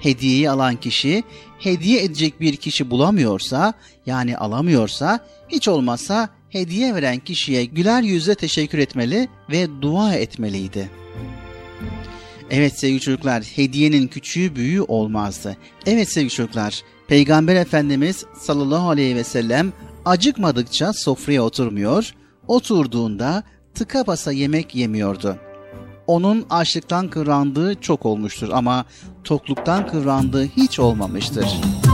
Hediyeyi 0.00 0.50
alan 0.50 0.76
kişi 0.76 1.24
hediye 1.58 2.02
edecek 2.02 2.40
bir 2.40 2.56
kişi 2.56 2.90
bulamıyorsa 2.90 3.74
yani 4.06 4.36
alamıyorsa 4.36 5.26
hiç 5.48 5.68
olmazsa 5.68 6.28
hediye 6.50 6.94
veren 6.94 7.18
kişiye 7.18 7.64
güler 7.64 8.02
yüzle 8.02 8.34
teşekkür 8.34 8.78
etmeli 8.78 9.28
ve 9.50 9.66
dua 9.82 10.14
etmeliydi. 10.14 10.90
Evet 12.50 12.78
sevgili 12.78 13.00
çocuklar 13.00 13.42
hediyenin 13.42 14.06
küçüğü 14.06 14.56
büyüğü 14.56 14.82
olmazdı. 14.82 15.56
Evet 15.86 16.12
sevgili 16.12 16.30
çocuklar 16.30 16.82
Peygamber 17.08 17.56
Efendimiz 17.56 18.24
sallallahu 18.38 18.90
aleyhi 18.90 19.16
ve 19.16 19.24
sellem 19.24 19.72
acıkmadıkça 20.04 20.92
sofraya 20.92 21.42
oturmuyor, 21.42 22.14
oturduğunda 22.46 23.42
tıka 23.74 24.06
basa 24.06 24.32
yemek 24.32 24.74
yemiyordu. 24.74 25.36
Onun 26.06 26.46
açlıktan 26.50 27.08
kıvrandığı 27.08 27.80
çok 27.80 28.06
olmuştur 28.06 28.48
ama 28.52 28.84
tokluktan 29.24 29.86
kıvrandığı 29.86 30.44
hiç 30.44 30.78
olmamıştır.'' 30.78 31.87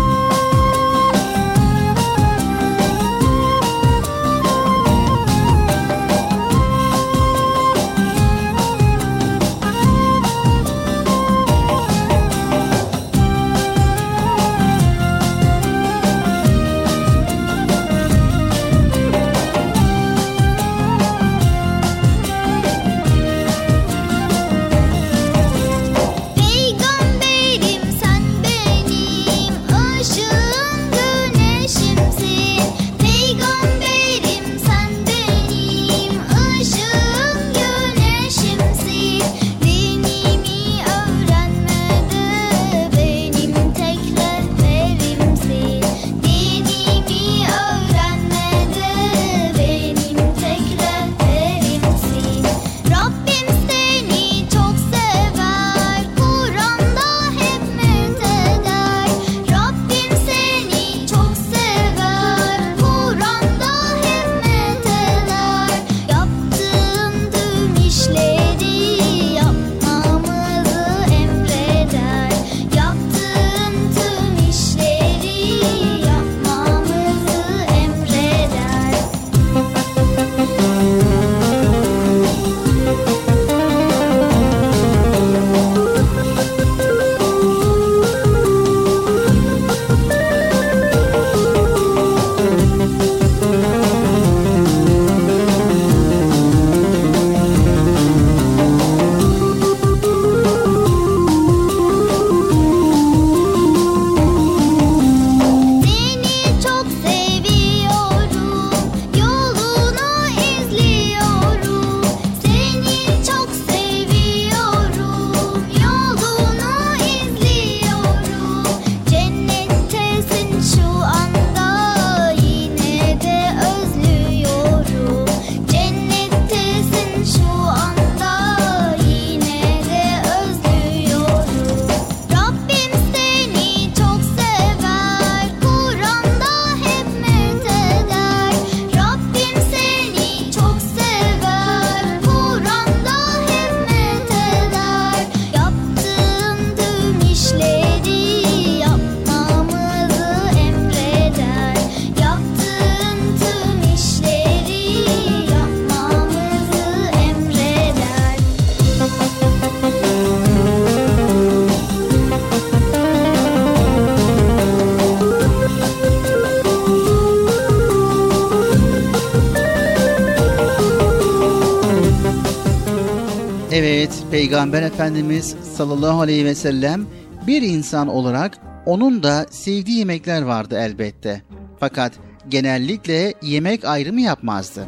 Peygamber 174.45 174.83
Efendimiz 174.83 175.57
sallallahu 175.77 176.21
aleyhi 176.21 176.45
ve 176.45 176.55
sellem 176.55 177.07
bir 177.47 177.63
insan 177.63 178.09
olarak 178.09 178.59
onun 178.87 179.23
da 179.23 179.47
sevdiği 179.51 179.99
yemekler 179.99 180.43
vardı 180.43 180.79
elbette. 180.79 181.43
Fakat 181.81 182.13
genellikle 182.49 183.35
yemek 183.43 183.85
ayrımı 183.85 184.21
yapmazdı. 184.21 184.87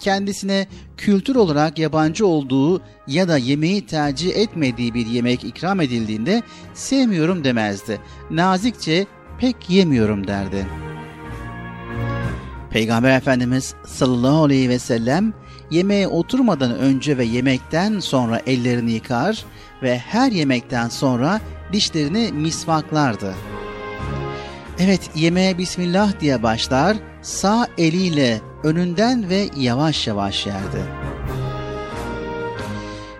Kendisine 0.00 0.66
kültür 0.96 1.36
olarak 1.36 1.78
yabancı 1.78 2.26
olduğu 2.26 2.82
ya 3.06 3.28
da 3.28 3.38
yemeği 3.38 3.86
tercih 3.86 4.36
etmediği 4.36 4.94
bir 4.94 5.06
yemek 5.06 5.44
ikram 5.44 5.80
edildiğinde 5.80 6.42
sevmiyorum 6.74 7.44
demezdi. 7.44 8.00
Nazikçe 8.30 9.06
pek 9.38 9.70
yemiyorum 9.70 10.26
derdi. 10.26 10.66
Peygamber 12.70 13.16
Efendimiz 13.16 13.74
sallallahu 13.86 14.44
aleyhi 14.44 14.68
ve 14.68 14.78
sellem 14.78 15.34
yemeğe 15.72 16.08
oturmadan 16.08 16.78
önce 16.78 17.18
ve 17.18 17.24
yemekten 17.24 18.00
sonra 18.00 18.40
ellerini 18.46 18.92
yıkar 18.92 19.44
ve 19.82 19.98
her 19.98 20.32
yemekten 20.32 20.88
sonra 20.88 21.40
dişlerini 21.72 22.32
misvaklardı. 22.32 23.34
Evet 24.78 25.10
yemeğe 25.14 25.58
Bismillah 25.58 26.20
diye 26.20 26.42
başlar, 26.42 26.96
sağ 27.22 27.66
eliyle 27.78 28.40
önünden 28.62 29.28
ve 29.28 29.48
yavaş 29.56 30.06
yavaş 30.06 30.46
yerdi. 30.46 30.82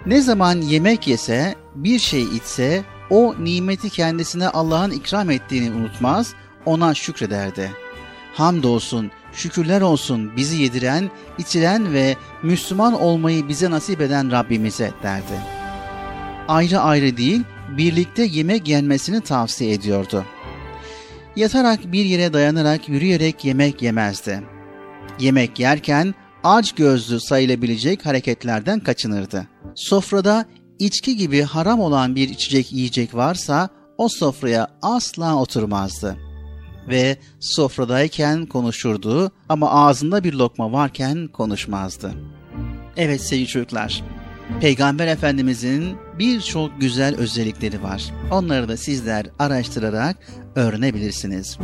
Ne 0.06 0.20
zaman 0.20 0.56
yemek 0.56 1.08
yese, 1.08 1.54
bir 1.74 1.98
şey 1.98 2.22
içse, 2.22 2.84
o 3.10 3.34
nimeti 3.38 3.90
kendisine 3.90 4.48
Allah'ın 4.48 4.90
ikram 4.90 5.30
ettiğini 5.30 5.70
unutmaz, 5.70 6.34
ona 6.66 6.94
şükrederdi. 6.94 7.70
Hamdolsun, 8.34 9.10
şükürler 9.32 9.80
olsun 9.80 10.36
bizi 10.36 10.62
yediren, 10.62 11.10
içiren 11.38 11.92
ve 11.92 12.16
Müslüman 12.42 13.00
olmayı 13.00 13.48
bize 13.48 13.70
nasip 13.70 14.00
eden 14.00 14.32
Rabbimize 14.32 14.90
derdi. 15.02 15.40
Ayrı 16.48 16.80
ayrı 16.80 17.16
değil, 17.16 17.42
birlikte 17.76 18.22
yemek 18.22 18.68
yenmesini 18.68 19.20
tavsiye 19.20 19.72
ediyordu. 19.72 20.24
Yatarak 21.36 21.92
bir 21.92 22.04
yere 22.04 22.32
dayanarak 22.32 22.88
yürüyerek 22.88 23.44
yemek 23.44 23.82
yemezdi. 23.82 24.42
Yemek 25.20 25.58
yerken 25.60 26.14
aç 26.44 26.72
gözlü 26.72 27.20
sayılabilecek 27.20 28.06
hareketlerden 28.06 28.80
kaçınırdı. 28.80 29.46
Sofrada 29.74 30.46
içki 30.78 31.16
gibi 31.16 31.42
haram 31.42 31.80
olan 31.80 32.16
bir 32.16 32.28
içecek 32.28 32.72
yiyecek 32.72 33.14
varsa 33.14 33.68
o 33.98 34.08
sofraya 34.08 34.68
asla 34.82 35.36
oturmazdı.'' 35.36 36.31
Ve 36.88 37.16
sofradayken 37.40 38.46
konuşurdu 38.46 39.30
ama 39.48 39.70
ağzında 39.70 40.24
bir 40.24 40.32
lokma 40.32 40.72
varken 40.72 41.28
konuşmazdı. 41.28 42.12
Evet 42.96 43.20
sevgili 43.20 43.46
çocuklar. 43.46 44.02
Peygamber 44.60 45.06
Efendimizin 45.06 45.96
birçok 46.18 46.80
güzel 46.80 47.16
özellikleri 47.16 47.82
var. 47.82 48.04
Onları 48.30 48.68
da 48.68 48.76
sizler 48.76 49.26
araştırarak 49.38 50.16
öğrenebilirsiniz. 50.54 51.58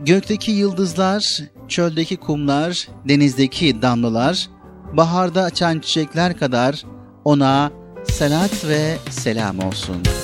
Gökteki 0.00 0.50
yıldızlar, 0.50 1.38
çöldeki 1.68 2.16
kumlar, 2.16 2.88
denizdeki 3.08 3.82
damlalar, 3.82 4.48
baharda 4.92 5.42
açan 5.42 5.78
çiçekler 5.78 6.38
kadar 6.38 6.84
ona 7.24 7.72
salat 8.04 8.64
ve 8.68 8.96
selam 9.10 9.58
olsun.'' 9.58 10.23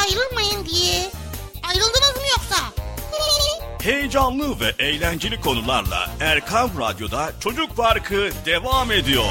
ayrılmayın 0.00 0.66
diye. 0.66 1.10
Ayrıldınız 1.68 2.16
mı 2.16 2.22
yoksa? 2.30 2.56
Heyecanlı 3.82 4.60
ve 4.60 4.84
eğlenceli 4.84 5.40
konularla 5.40 6.10
Erkan 6.20 6.70
Radyo'da 6.80 7.32
Çocuk 7.40 7.76
Parkı 7.76 8.30
devam 8.46 8.92
ediyor. 8.92 9.24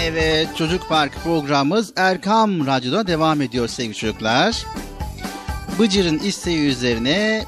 Evet 0.00 0.48
Çocuk 0.58 0.88
Park 0.88 1.12
programımız 1.24 1.92
Erkam 1.96 2.66
Radyo'da 2.66 3.06
devam 3.06 3.42
ediyor 3.42 3.68
sevgili 3.68 3.94
çocuklar. 3.94 4.64
Bıcır'ın 5.78 6.18
isteği 6.18 6.68
üzerine 6.68 7.44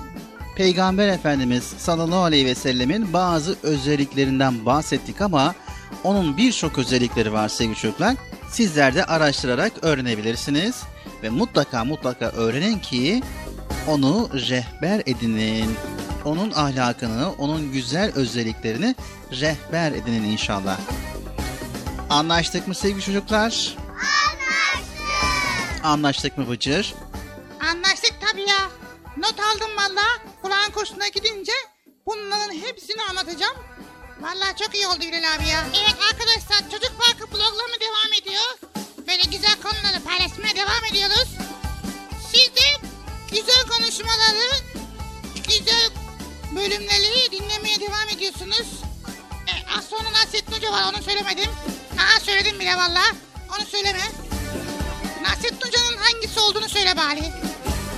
Peygamber 0.56 1.08
Efendimiz 1.08 1.64
sallallahu 1.64 2.22
aleyhi 2.22 2.46
ve 2.46 2.54
sellemin 2.54 3.12
bazı 3.12 3.56
özelliklerinden 3.62 4.66
bahsettik 4.66 5.20
ama 5.20 5.54
onun 6.04 6.36
birçok 6.36 6.78
özellikleri 6.78 7.32
var 7.32 7.48
sevgili 7.48 7.76
çocuklar. 7.76 8.16
Sizler 8.50 8.94
de 8.94 9.04
araştırarak 9.04 9.72
öğrenebilirsiniz 9.82 10.82
ve 11.22 11.30
mutlaka 11.30 11.84
mutlaka 11.84 12.26
öğrenin 12.26 12.78
ki 12.78 13.22
onu 13.88 14.28
rehber 14.32 15.02
edinin. 15.06 15.76
Onun 16.24 16.50
ahlakını, 16.50 17.32
onun 17.38 17.72
güzel 17.72 18.12
özelliklerini 18.14 18.94
rehber 19.32 19.92
edinin 19.92 20.24
inşallah. 20.24 20.78
Anlaştık 22.10 22.68
mı 22.68 22.74
sevgili 22.74 23.02
çocuklar? 23.02 23.76
Anlaştık. 23.88 25.84
Anlaştık 25.84 26.38
mı 26.38 26.48
Bıcır? 26.48 26.94
Not 29.26 29.40
aldım 29.40 29.76
valla. 29.76 30.04
Kur'an 30.42 30.70
kursuna 30.70 31.08
gidince 31.08 31.52
bunların 32.06 32.54
hepsini 32.54 33.02
anlatacağım. 33.02 33.56
Valla 34.20 34.56
çok 34.56 34.74
iyi 34.74 34.86
oldu 34.86 35.04
Ünal 35.04 35.34
abi 35.34 35.48
ya. 35.48 35.66
Evet 35.74 35.96
arkadaşlar 36.12 36.70
Çocuk 36.70 36.92
Parkı 36.98 37.26
programı 37.26 37.76
devam 37.80 38.12
ediyor. 38.20 38.58
Böyle 39.06 39.22
güzel 39.22 39.56
konuları 39.62 40.04
paylaşmaya 40.04 40.56
devam 40.56 40.84
ediyoruz. 40.90 41.28
Siz 42.32 42.56
de 42.56 42.88
güzel 43.30 43.62
konuşmaları, 43.68 44.48
güzel 45.48 45.90
bölümleri 46.56 47.32
dinlemeye 47.32 47.80
devam 47.80 48.08
ediyorsunuz. 48.14 48.66
E, 49.48 49.78
az 49.78 49.84
sonra 49.84 50.12
Nasrettin 50.12 50.52
Hoca 50.52 50.72
var 50.72 50.92
onu 50.92 51.02
söylemedim. 51.02 51.50
Aa 51.98 52.20
söyledim 52.20 52.60
bile 52.60 52.76
valla. 52.76 53.02
Onu 53.58 53.66
söyleme. 53.66 54.02
Nasrettin 55.22 55.66
Hoca'nın 55.66 55.96
hangisi 55.96 56.40
olduğunu 56.40 56.68
söyle 56.68 56.96
bari. 56.96 57.22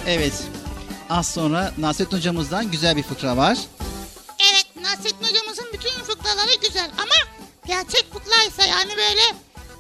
Evet. 0.07 0.58
Az 1.11 1.27
sonra 1.27 1.73
Nasrettin 1.79 2.17
hocamızdan 2.17 2.71
güzel 2.71 2.97
bir 2.97 3.03
fıkra 3.03 3.37
var. 3.37 3.59
Evet 4.53 4.67
Nasrettin 4.83 5.27
hocamızın 5.29 5.67
bütün 5.73 5.91
fıkraları 6.05 6.51
güzel 6.63 6.91
ama 6.99 7.45
gerçek 7.67 8.07
fıkraysa 8.13 8.67
yani 8.67 8.91
böyle 8.91 9.21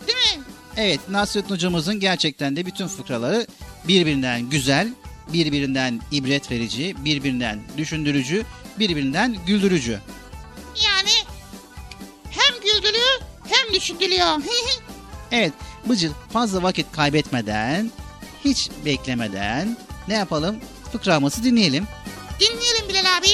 değil 0.06 0.36
mi? 0.38 0.44
Evet 0.76 1.00
Nasrettin 1.08 1.54
hocamızın 1.54 2.00
gerçekten 2.00 2.56
de 2.56 2.66
bütün 2.66 2.86
fıkraları 2.86 3.46
birbirinden 3.88 4.50
güzel, 4.50 4.88
birbirinden 5.32 6.00
ibret 6.10 6.50
verici, 6.50 6.96
birbirinden 7.04 7.60
düşündürücü, 7.76 8.44
birbirinden 8.78 9.36
güldürücü. 9.46 10.00
Yani 10.84 11.10
hem 12.30 12.60
güldürüyor 12.60 13.20
hem 13.48 13.74
düşündürüyor. 13.74 14.26
Evet 15.32 15.52
Bıcır 15.88 16.12
fazla 16.32 16.62
vakit 16.62 16.92
kaybetmeden, 16.92 17.90
hiç 18.44 18.70
beklemeden 18.84 19.76
ne 20.08 20.14
yapalım? 20.14 20.56
Fıkramızı 20.92 21.44
dinleyelim. 21.44 21.86
Dinleyelim 22.40 22.88
Bilal 22.88 23.18
abi. 23.18 23.28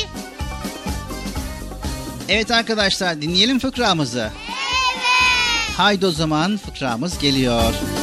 Evet 2.29 2.51
arkadaşlar 2.51 3.23
dinleyelim 3.23 3.59
fıkramızı. 3.59 4.31
Evet. 4.39 5.77
Haydi 5.77 6.07
o 6.07 6.11
zaman 6.11 6.57
fıkramız 6.57 7.19
geliyor. 7.19 7.73
Bir 7.73 7.94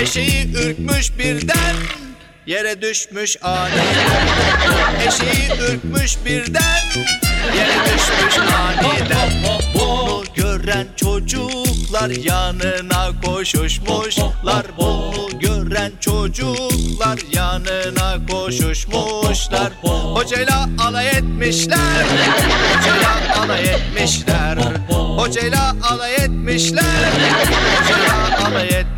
Eşeği 0.00 0.54
ürkmüş 0.54 1.18
birden 1.18 1.74
Yere 2.46 2.82
düşmüş 2.82 3.36
aniden 3.42 4.16
Eşeği 5.06 5.50
ürkmüş 5.60 6.16
birden 6.24 6.80
Yere 7.56 7.74
düşmüş 7.84 8.38
aniden 8.38 9.30
Bunu 9.74 10.24
gören 10.34 10.86
çocuklar 10.96 12.10
yanına 12.10 13.20
koşuşmuşlar. 13.24 14.66
Bunu 14.76 15.38
gören 15.40 15.92
çocuklar 16.00 17.18
yanına 17.32 18.26
koşuşmuşlar. 18.30 19.72
Hocayla 19.82 20.68
alay 20.78 21.08
etmişler 21.08 22.04
Hocayla 22.76 23.42
alay 23.42 23.64
etmişler. 23.64 24.58
Hocayla 25.16 25.76
alay 25.90 26.14
etmişler 26.14 27.12
Hocayla 27.80 28.38
alay 28.46 28.68
etmişler 28.68 28.97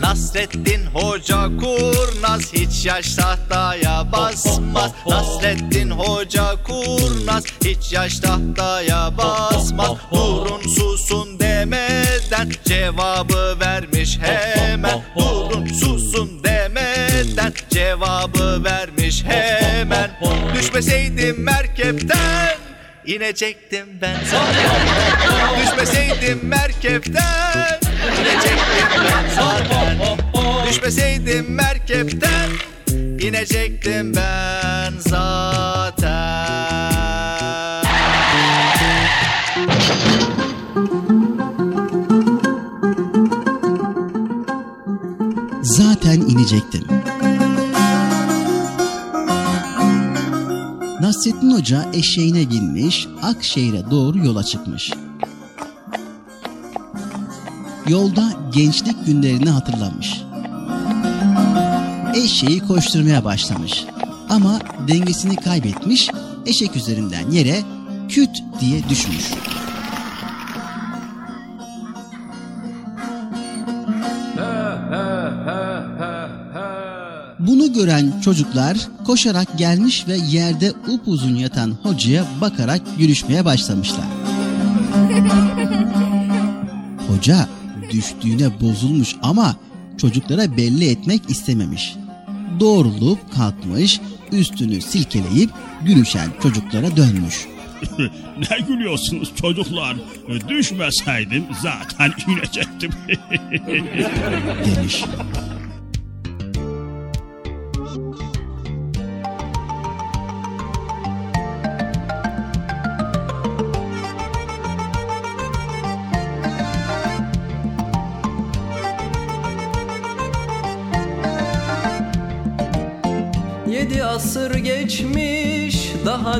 Nasrettin 0.00 0.86
Hoca 0.94 1.50
kurnaz 1.60 2.52
hiç 2.52 2.86
yaş 2.86 3.14
tahtaya 3.14 4.12
basmaz. 4.12 4.92
Nasrettin 5.06 5.90
Hoca 5.90 6.62
kurnaz 6.64 7.44
hiç 7.64 7.92
yaş 7.92 8.18
tahtaya 8.18 9.18
basmaz. 9.18 9.90
Durun 10.12 10.62
susun 10.62 11.40
demeden 11.40 12.52
cevabı 12.64 13.60
vermiş 13.60 14.18
hemen. 14.22 15.02
Durun 15.16 15.43
cevabı 17.70 18.64
vermiş 18.64 19.24
hemen. 19.24 20.10
Düşmeseydim 20.54 21.42
merkepten 21.42 22.56
inecektim 23.06 23.86
ben. 24.02 24.16
Zaten 24.30 24.70
Düşmeseydim 25.62 26.40
merkepten 26.48 27.80
inecektim 28.20 28.88
ben. 29.04 29.30
Zaten 29.36 29.98
Düşmeseydim 30.68 31.54
merkepten 31.54 32.50
inecektim 33.20 34.14
ben 34.16 34.92
zaten. 34.98 36.24
Zaten 45.62 46.20
inecektim. 46.20 46.93
Nasrettin 51.14 51.50
Hoca 51.50 51.90
eşeğine 51.92 52.50
binmiş, 52.50 53.08
Akşehir'e 53.22 53.90
doğru 53.90 54.18
yola 54.18 54.44
çıkmış. 54.44 54.92
Yolda 57.88 58.32
gençlik 58.54 59.06
günlerini 59.06 59.50
hatırlamış. 59.50 60.22
Eşeği 62.14 62.60
koşturmaya 62.60 63.24
başlamış. 63.24 63.84
Ama 64.28 64.60
dengesini 64.88 65.36
kaybetmiş, 65.36 66.10
eşek 66.46 66.76
üzerinden 66.76 67.30
yere 67.30 67.62
küt 68.08 68.42
diye 68.60 68.88
düşmüş. 68.88 69.30
Gören 77.74 78.20
çocuklar 78.20 78.76
koşarak 79.06 79.58
gelmiş 79.58 80.08
ve 80.08 80.16
yerde 80.16 80.72
upuzun 80.88 81.34
yatan 81.34 81.76
hocaya 81.82 82.24
bakarak 82.40 82.80
gülüşmeye 82.98 83.44
başlamışlar. 83.44 84.04
Hoca 87.08 87.48
düştüğüne 87.92 88.60
bozulmuş 88.60 89.16
ama 89.22 89.56
çocuklara 89.98 90.56
belli 90.56 90.90
etmek 90.90 91.30
istememiş. 91.30 91.96
Doğrulup 92.60 93.34
kalkmış, 93.34 94.00
üstünü 94.32 94.80
silkeleyip 94.80 95.50
gülüşen 95.84 96.28
çocuklara 96.42 96.96
dönmüş. 96.96 97.46
ne 98.50 98.58
gülüyorsunuz 98.68 99.32
çocuklar? 99.40 99.96
Düşmeseydim 100.48 101.44
zaten 101.62 102.12
inecektim. 102.28 102.90
demiş. 104.64 105.04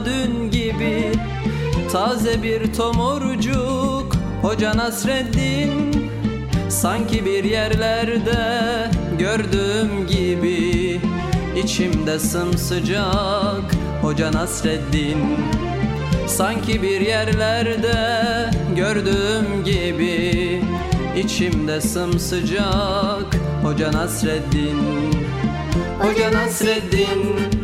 Dün 0.05 0.51
gibi. 0.51 1.13
Taze 1.93 2.43
bir 2.43 2.73
tomurcuk 2.73 4.17
Hoca 4.43 4.77
Nasreddin. 4.77 6.11
Sanki 6.69 7.25
bir 7.25 7.45
yerlerde 7.45 8.91
gördüğüm 9.19 10.07
gibi. 10.07 11.01
İçimde 11.65 12.19
sımsıcak 12.19 13.75
Hoca 14.03 14.33
Nasreddin. 14.33 15.19
Sanki 16.27 16.83
bir 16.83 17.01
yerlerde 17.01 17.97
gördüğüm 18.77 19.65
gibi. 19.65 20.63
İçimde 21.17 21.81
sımsıcak 21.81 23.37
Hoca 23.63 23.93
Nasreddin. 23.93 24.79
Hoca 25.99 26.33
Nasreddin 26.33 27.64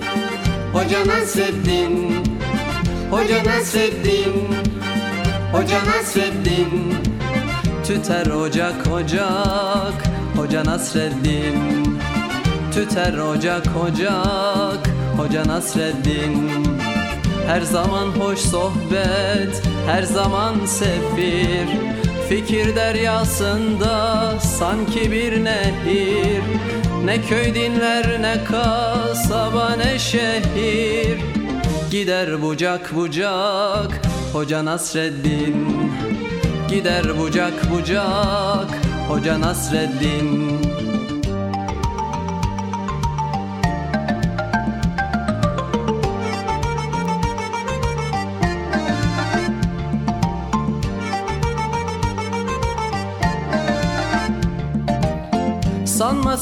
Hoca 0.73 1.05
Nasreddin 1.05 2.23
Hoca 3.11 3.43
Nasreddin 3.43 4.33
Hoca 5.51 5.79
Nasreddin 5.85 6.95
Tüter 7.83 8.29
ocak 8.31 8.87
ocak. 8.87 9.97
Hoca 10.35 10.65
Nasreddin 10.65 11.99
Tüter 12.73 13.17
ocak 13.17 13.67
ocak. 13.83 14.89
Hoca 15.17 15.47
Nasreddin 15.47 16.51
Her 17.47 17.61
zaman 17.61 18.07
hoş 18.07 18.39
sohbet 18.39 19.61
Her 19.87 20.03
zaman 20.03 20.65
sefir 20.65 21.67
Fikir 22.31 22.75
deryasında 22.75 24.39
sanki 24.39 25.11
bir 25.11 25.43
nehir. 25.43 26.43
Ne 27.05 27.21
köy 27.21 27.55
dinler 27.55 28.21
ne 28.21 28.43
kasaba 28.43 29.75
ne 29.75 29.99
şehir. 29.99 31.19
Gider 31.91 32.41
bucak 32.41 32.95
bucak 32.95 34.01
Hoca 34.33 34.65
Nasreddin. 34.65 35.91
Gider 36.69 37.19
bucak 37.19 37.71
bucak 37.71 38.81
Hoca 39.07 39.41
Nasreddin 39.41 40.50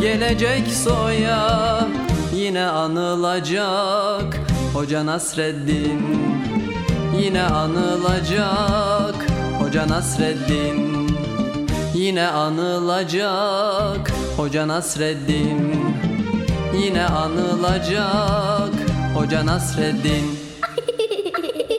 gelecek 0.00 0.68
soya 0.84 1.88
Yine 2.34 2.64
anılacak 2.64 4.40
Hoca 4.74 5.06
Nasreddin 5.06 6.02
Yine 7.22 7.42
anılacak 7.42 9.26
Hoca 9.58 9.88
Nasreddin 9.88 11.10
Yine 11.94 12.26
anılacak 12.26 14.12
Hoca 14.36 14.68
Nasreddin 14.68 15.74
Yine 16.84 17.04
anılacak 17.04 18.74
Hoca 19.14 19.46
Nasreddin 19.46 20.38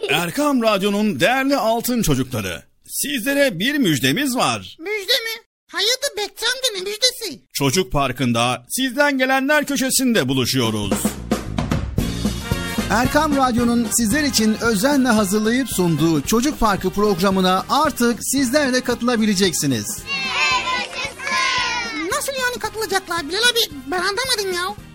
Erkam 0.09 0.63
Radyo'nun 0.63 1.19
değerli 1.19 1.55
altın 1.55 2.01
çocukları. 2.01 2.63
Sizlere 2.85 3.59
bir 3.59 3.77
müjdemiz 3.77 4.35
var. 4.35 4.77
Müjde 4.79 5.13
amca 5.73 6.73
ne 6.75 6.81
müjdesi? 6.81 7.41
Çocuk 7.53 7.91
Parkı'nda 7.91 8.65
sizden 8.69 9.17
gelenler 9.17 9.65
köşesinde 9.65 10.27
buluşuyoruz. 10.27 10.93
Erkam 12.89 13.35
Radyo'nun 13.35 13.87
sizler 13.91 14.23
için 14.23 14.57
özenle 14.61 15.07
hazırlayıp 15.07 15.69
sunduğu 15.69 16.21
Çocuk 16.21 16.59
Parkı 16.59 16.89
programına 16.89 17.65
artık 17.69 18.19
sizler 18.21 18.73
de 18.73 18.81
katılabileceksiniz. 18.81 19.99
Nasıl 22.11 22.33
yani 22.33 22.59
katılacaklar 22.59 23.29
Bilal 23.29 23.39
abi 23.39 23.59
ben 23.87 23.99
anlamadım 23.99 24.53
ya. 24.53 24.90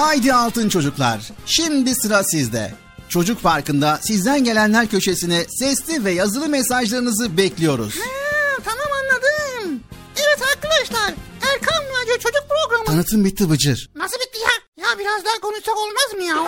Haydi 0.00 0.34
altın 0.34 0.68
çocuklar. 0.68 1.30
Şimdi 1.46 1.94
sıra 1.94 2.24
sizde. 2.24 2.74
Çocuk 3.08 3.42
Parkı'nda 3.42 3.98
sizden 4.02 4.44
gelenler 4.44 4.86
köşesine 4.86 5.44
sesli 5.48 6.04
ve 6.04 6.12
yazılı 6.12 6.48
mesajlarınızı 6.48 7.36
bekliyoruz. 7.36 7.94
Ha, 7.96 8.62
tamam 8.64 8.86
anladım. 9.02 9.80
Evet 10.16 10.42
arkadaşlar 10.54 11.14
Erkan 11.52 11.84
Radyo 12.02 12.14
Çocuk 12.18 12.44
Programı. 12.48 12.84
Tanıtım 12.84 13.24
bitti 13.24 13.50
Bıcır. 13.50 13.90
Nasıl 13.94 14.16
bitti 14.16 14.38
ya? 14.38 14.84
Ya 14.84 14.98
biraz 14.98 15.24
daha 15.24 15.40
konuşsak 15.40 15.74
olmaz 15.76 16.14
mı 16.16 16.22
ya? 16.22 16.46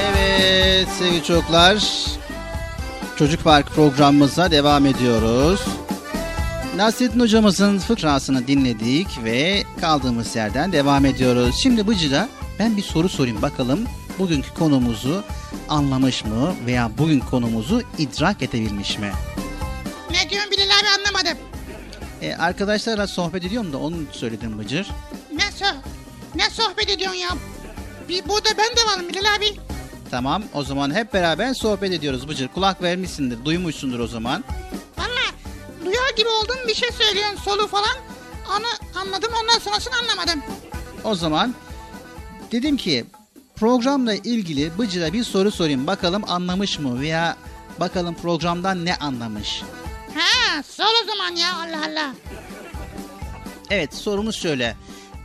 Evet 0.00 0.88
sevgili 0.98 1.24
çocuklar. 1.24 2.06
Çocuk 3.18 3.44
Park 3.44 3.66
programımıza 3.74 4.50
devam 4.50 4.86
ediyoruz. 4.86 5.60
Nasrettin 6.76 7.20
hocamızın 7.20 7.78
fıkrasını 7.78 8.46
dinledik 8.46 9.24
ve 9.24 9.62
kaldığımız 9.80 10.36
yerden 10.36 10.72
devam 10.72 11.06
ediyoruz. 11.06 11.56
Şimdi 11.62 11.86
Bıcır'a 11.86 12.28
ben 12.58 12.76
bir 12.76 12.82
soru 12.82 13.08
sorayım 13.08 13.42
bakalım 13.42 13.84
bugünkü 14.18 14.54
konumuzu 14.54 15.24
anlamış 15.68 16.24
mı 16.24 16.54
veya 16.66 16.90
bugün 16.98 17.20
konumuzu 17.20 17.82
idrak 17.98 18.42
edebilmiş 18.42 18.98
mi? 18.98 19.12
Ne 20.10 20.30
diyorsun 20.30 20.50
Bilal 20.50 20.64
abi 20.64 21.00
anlamadım. 21.00 21.38
E, 22.22 22.34
arkadaşlarla 22.34 23.06
sohbet 23.06 23.44
ediyorum 23.44 23.72
da 23.72 23.78
onu 23.78 23.96
söyledim 24.12 24.58
Bıcır. 24.58 24.86
Ne, 25.32 25.52
so 25.54 25.66
ne 26.34 26.50
sohbet 26.50 26.90
ediyorsun 26.90 27.18
ya? 27.18 27.28
Bir, 28.08 28.28
burada 28.28 28.48
ben 28.58 28.76
de 28.76 28.90
varım 28.90 29.08
Bilal 29.08 29.34
abi. 29.36 29.60
Tamam 30.10 30.42
o 30.54 30.62
zaman 30.62 30.94
hep 30.94 31.14
beraber 31.14 31.54
sohbet 31.54 31.92
ediyoruz 31.92 32.28
Bıcır. 32.28 32.48
Kulak 32.48 32.82
vermişsindir, 32.82 33.44
duymuşsundur 33.44 33.98
o 33.98 34.06
zaman. 34.06 34.44
Gibi 36.26 36.34
oldum 36.34 36.68
bir 36.68 36.74
şey 36.74 36.90
söylüyorsun 36.92 37.36
solu 37.44 37.66
falan. 37.66 37.96
Onu 38.50 39.00
anladım 39.00 39.32
ondan 39.42 39.58
sonrasını 39.58 39.94
anlamadım. 39.96 40.42
O 41.04 41.14
zaman 41.14 41.54
dedim 42.52 42.76
ki 42.76 43.04
programla 43.56 44.14
ilgili 44.14 44.78
Bıcır'a 44.78 45.12
bir 45.12 45.24
soru 45.24 45.50
sorayım. 45.50 45.86
Bakalım 45.86 46.30
anlamış 46.30 46.78
mı 46.78 47.00
veya 47.00 47.36
bakalım 47.80 48.14
programdan 48.14 48.84
ne 48.84 48.96
anlamış? 48.96 49.62
Ha 50.14 50.62
sor 50.62 51.02
o 51.02 51.06
zaman 51.06 51.36
ya 51.36 51.54
Allah 51.54 51.86
Allah. 51.86 52.14
Evet 53.70 53.94
sorumuz 53.94 54.36
şöyle. 54.36 54.76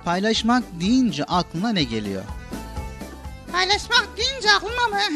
Paylaşmak 0.05 0.63
deyince 0.79 1.23
aklına 1.23 1.69
ne 1.69 1.83
geliyor? 1.83 2.23
Paylaşmak 3.51 4.07
deyince 4.17 4.51
aklıma 4.51 4.87
mı? 4.87 4.99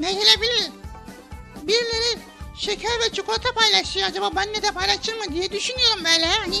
ne 0.00 0.12
gelebilir? 0.12 0.70
Birileri 1.62 2.18
şeker 2.58 2.90
ve 2.90 3.12
çikolata 3.12 3.52
paylaşıyor 3.54 4.08
acaba 4.08 4.30
benle 4.36 4.62
de 4.62 4.70
paylaşır 4.70 5.14
mı 5.14 5.34
diye 5.34 5.52
düşünüyorum 5.52 6.04
böyle. 6.04 6.26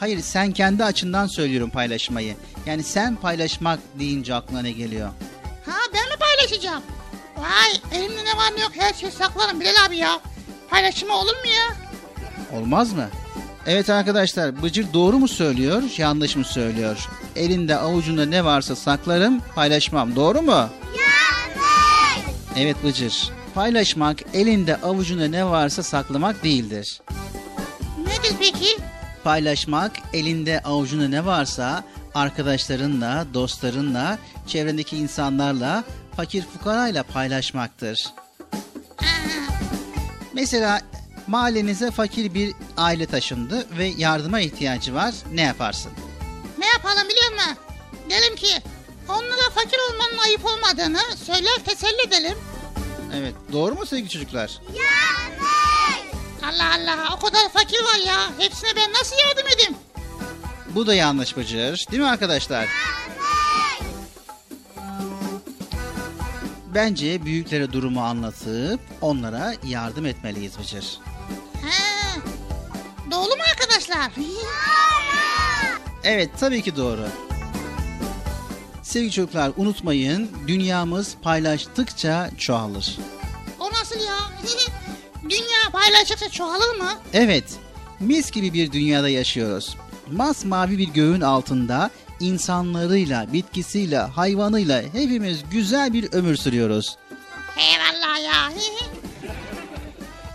Hayır 0.00 0.20
sen 0.20 0.52
kendi 0.52 0.84
açından 0.84 1.26
söylüyorum 1.26 1.70
paylaşmayı. 1.70 2.36
Yani 2.66 2.82
sen 2.82 3.16
paylaşmak 3.16 3.80
deyince 3.98 4.34
aklına 4.34 4.62
ne 4.62 4.70
geliyor? 4.72 5.08
Ha 5.66 5.76
ben 5.94 6.08
mi 6.08 6.14
paylaşacağım? 6.20 6.82
Vay 7.36 7.98
elimde 7.98 8.24
ne 8.24 8.36
var 8.36 8.52
ne 8.56 8.60
yok 8.62 8.72
her 8.78 8.94
şeyi 8.94 9.12
saklarım 9.12 9.60
Bilal 9.60 9.84
abi 9.86 9.96
ya. 9.96 10.20
Paylaşımı 10.70 11.14
olur 11.14 11.32
mu 11.44 11.46
ya? 11.46 11.76
Olmaz 12.58 12.92
mı? 12.92 13.08
Evet 13.66 13.90
arkadaşlar 13.90 14.62
Bıcır 14.62 14.92
doğru 14.92 15.18
mu 15.18 15.28
söylüyor 15.28 15.82
yanlış 15.96 16.36
mı 16.36 16.44
söylüyor? 16.44 17.08
Elinde 17.36 17.76
avucunda 17.76 18.26
ne 18.26 18.44
varsa 18.44 18.76
saklarım 18.76 19.40
paylaşmam 19.54 20.16
doğru 20.16 20.42
mu? 20.42 20.52
Yanlış. 20.52 22.26
Evet 22.56 22.76
Bıcır. 22.84 23.30
Paylaşmak 23.54 24.18
elinde 24.34 24.76
avucunda 24.76 25.28
ne 25.28 25.46
varsa 25.46 25.82
saklamak 25.82 26.44
değildir. 26.44 27.00
Nedir 27.98 28.36
peki? 28.40 28.76
Paylaşmak 29.24 29.92
elinde 30.12 30.60
avucunda 30.60 31.08
ne 31.08 31.26
varsa 31.26 31.84
arkadaşlarınla, 32.14 33.26
dostlarınla, 33.34 34.18
çevrendeki 34.46 34.96
insanlarla, 34.96 35.84
fakir 36.16 36.44
fukarayla 36.52 37.02
paylaşmaktır. 37.02 38.06
Mesela 40.32 40.80
mahallenize 41.26 41.90
fakir 41.90 42.34
bir 42.34 42.54
aile 42.76 43.06
taşındı 43.06 43.66
ve 43.78 43.86
yardıma 43.86 44.40
ihtiyacı 44.40 44.94
var. 44.94 45.14
Ne 45.32 45.42
yaparsın? 45.42 45.92
Ne 46.58 46.66
yapalım 46.66 47.08
biliyor 47.08 47.32
musun? 47.32 47.56
Derim 48.10 48.36
ki 48.36 48.62
onlara 49.08 49.50
fakir 49.54 49.78
olmanın 49.90 50.18
ayıp 50.18 50.44
olmadığını 50.44 51.00
söyler 51.24 51.58
teselli 51.64 52.02
edelim. 52.06 52.38
Evet, 53.14 53.34
doğru 53.52 53.74
mu 53.74 53.86
sevgili 53.86 54.08
çocuklar? 54.08 54.60
Allah 56.44 56.74
Allah 56.74 57.16
o 57.16 57.18
kadar 57.18 57.48
fakir 57.52 57.80
var 57.84 58.06
ya. 58.06 58.38
Hepsine 58.38 58.70
ben 58.76 58.92
nasıl 58.92 59.16
yardım 59.28 59.52
edeyim? 59.54 59.74
Bu 60.74 60.86
da 60.86 60.94
yanlış 60.94 61.36
Bıcır. 61.36 61.86
Değil 61.90 62.02
mi 62.02 62.08
arkadaşlar? 62.08 62.68
Bence 66.74 67.24
büyüklere 67.24 67.72
durumu 67.72 68.04
anlatıp 68.04 68.80
onlara 69.00 69.54
yardım 69.66 70.06
etmeliyiz 70.06 70.58
Bıcır. 70.58 70.98
He. 71.62 72.20
Doğru 73.10 73.36
mu 73.36 73.42
arkadaşlar? 73.50 74.10
Evet 76.04 76.30
tabii 76.40 76.62
ki 76.62 76.76
doğru. 76.76 77.08
Sevgili 78.84 79.10
çocuklar 79.12 79.52
unutmayın 79.56 80.30
dünyamız 80.46 81.14
paylaştıkça 81.22 82.30
çoğalır. 82.38 82.98
o 83.60 83.70
nasıl 83.72 84.00
ya? 84.00 84.18
Dünya 85.30 85.70
paylaşırsa 85.72 86.28
çoğalır 86.28 86.76
mı? 86.78 86.90
Evet 87.12 87.44
mis 88.00 88.30
gibi 88.30 88.52
bir 88.52 88.72
dünyada 88.72 89.08
yaşıyoruz. 89.08 89.76
Masmavi 90.12 90.78
bir 90.78 90.88
göğün 90.88 91.20
altında 91.20 91.90
insanlarıyla, 92.20 93.32
bitkisiyle, 93.32 93.98
hayvanıyla 93.98 94.82
hepimiz 94.82 95.38
güzel 95.50 95.92
bir 95.92 96.12
ömür 96.12 96.36
sürüyoruz. 96.36 96.96
Eyvallah 97.58 98.22
ya. 98.24 98.52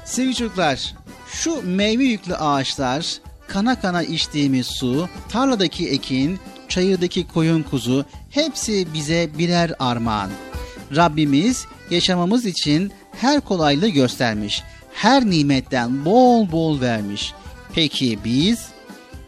Sevgili 0.06 0.36
çocuklar, 0.36 0.94
şu 1.32 1.62
meyve 1.62 2.04
yüklü 2.04 2.36
ağaçlar, 2.36 3.18
kana 3.48 3.82
kana 3.82 4.04
içtiğimiz 4.04 4.68
su, 4.68 5.10
tarladaki 5.30 5.90
ekin, 5.90 6.40
çayırdaki 6.70 7.28
koyun 7.28 7.64
kuzu 7.64 8.06
hepsi 8.30 8.88
bize 8.94 9.30
birer 9.38 9.72
armağan. 9.80 10.30
Rabbimiz 10.96 11.66
yaşamamız 11.90 12.46
için 12.46 12.92
her 13.12 13.42
kolaylığı 13.42 13.90
göstermiş. 13.90 14.64
Her 14.94 15.26
nimetten 15.26 16.06
bol 16.06 16.52
bol 16.52 16.82
vermiş. 16.82 17.34
Peki 17.74 18.20
biz 18.26 18.68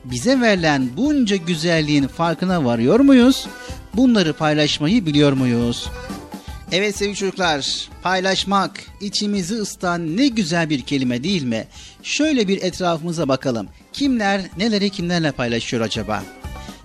bize 0.05 0.41
verilen 0.41 0.89
bunca 0.97 1.35
güzelliğin 1.35 2.07
farkına 2.07 2.65
varıyor 2.65 2.99
muyuz? 2.99 3.47
Bunları 3.93 4.33
paylaşmayı 4.33 5.05
biliyor 5.05 5.33
muyuz? 5.33 5.89
Evet 6.71 6.95
sevgili 6.95 7.15
çocuklar, 7.15 7.89
paylaşmak, 8.03 8.71
içimizi 9.01 9.53
ısıtan 9.55 10.17
ne 10.17 10.27
güzel 10.27 10.69
bir 10.69 10.81
kelime 10.81 11.23
değil 11.23 11.43
mi? 11.43 11.67
Şöyle 12.03 12.47
bir 12.47 12.61
etrafımıza 12.61 13.27
bakalım. 13.27 13.67
Kimler 13.93 14.41
neleri 14.57 14.89
kimlerle 14.89 15.31
paylaşıyor 15.31 15.83
acaba? 15.83 16.23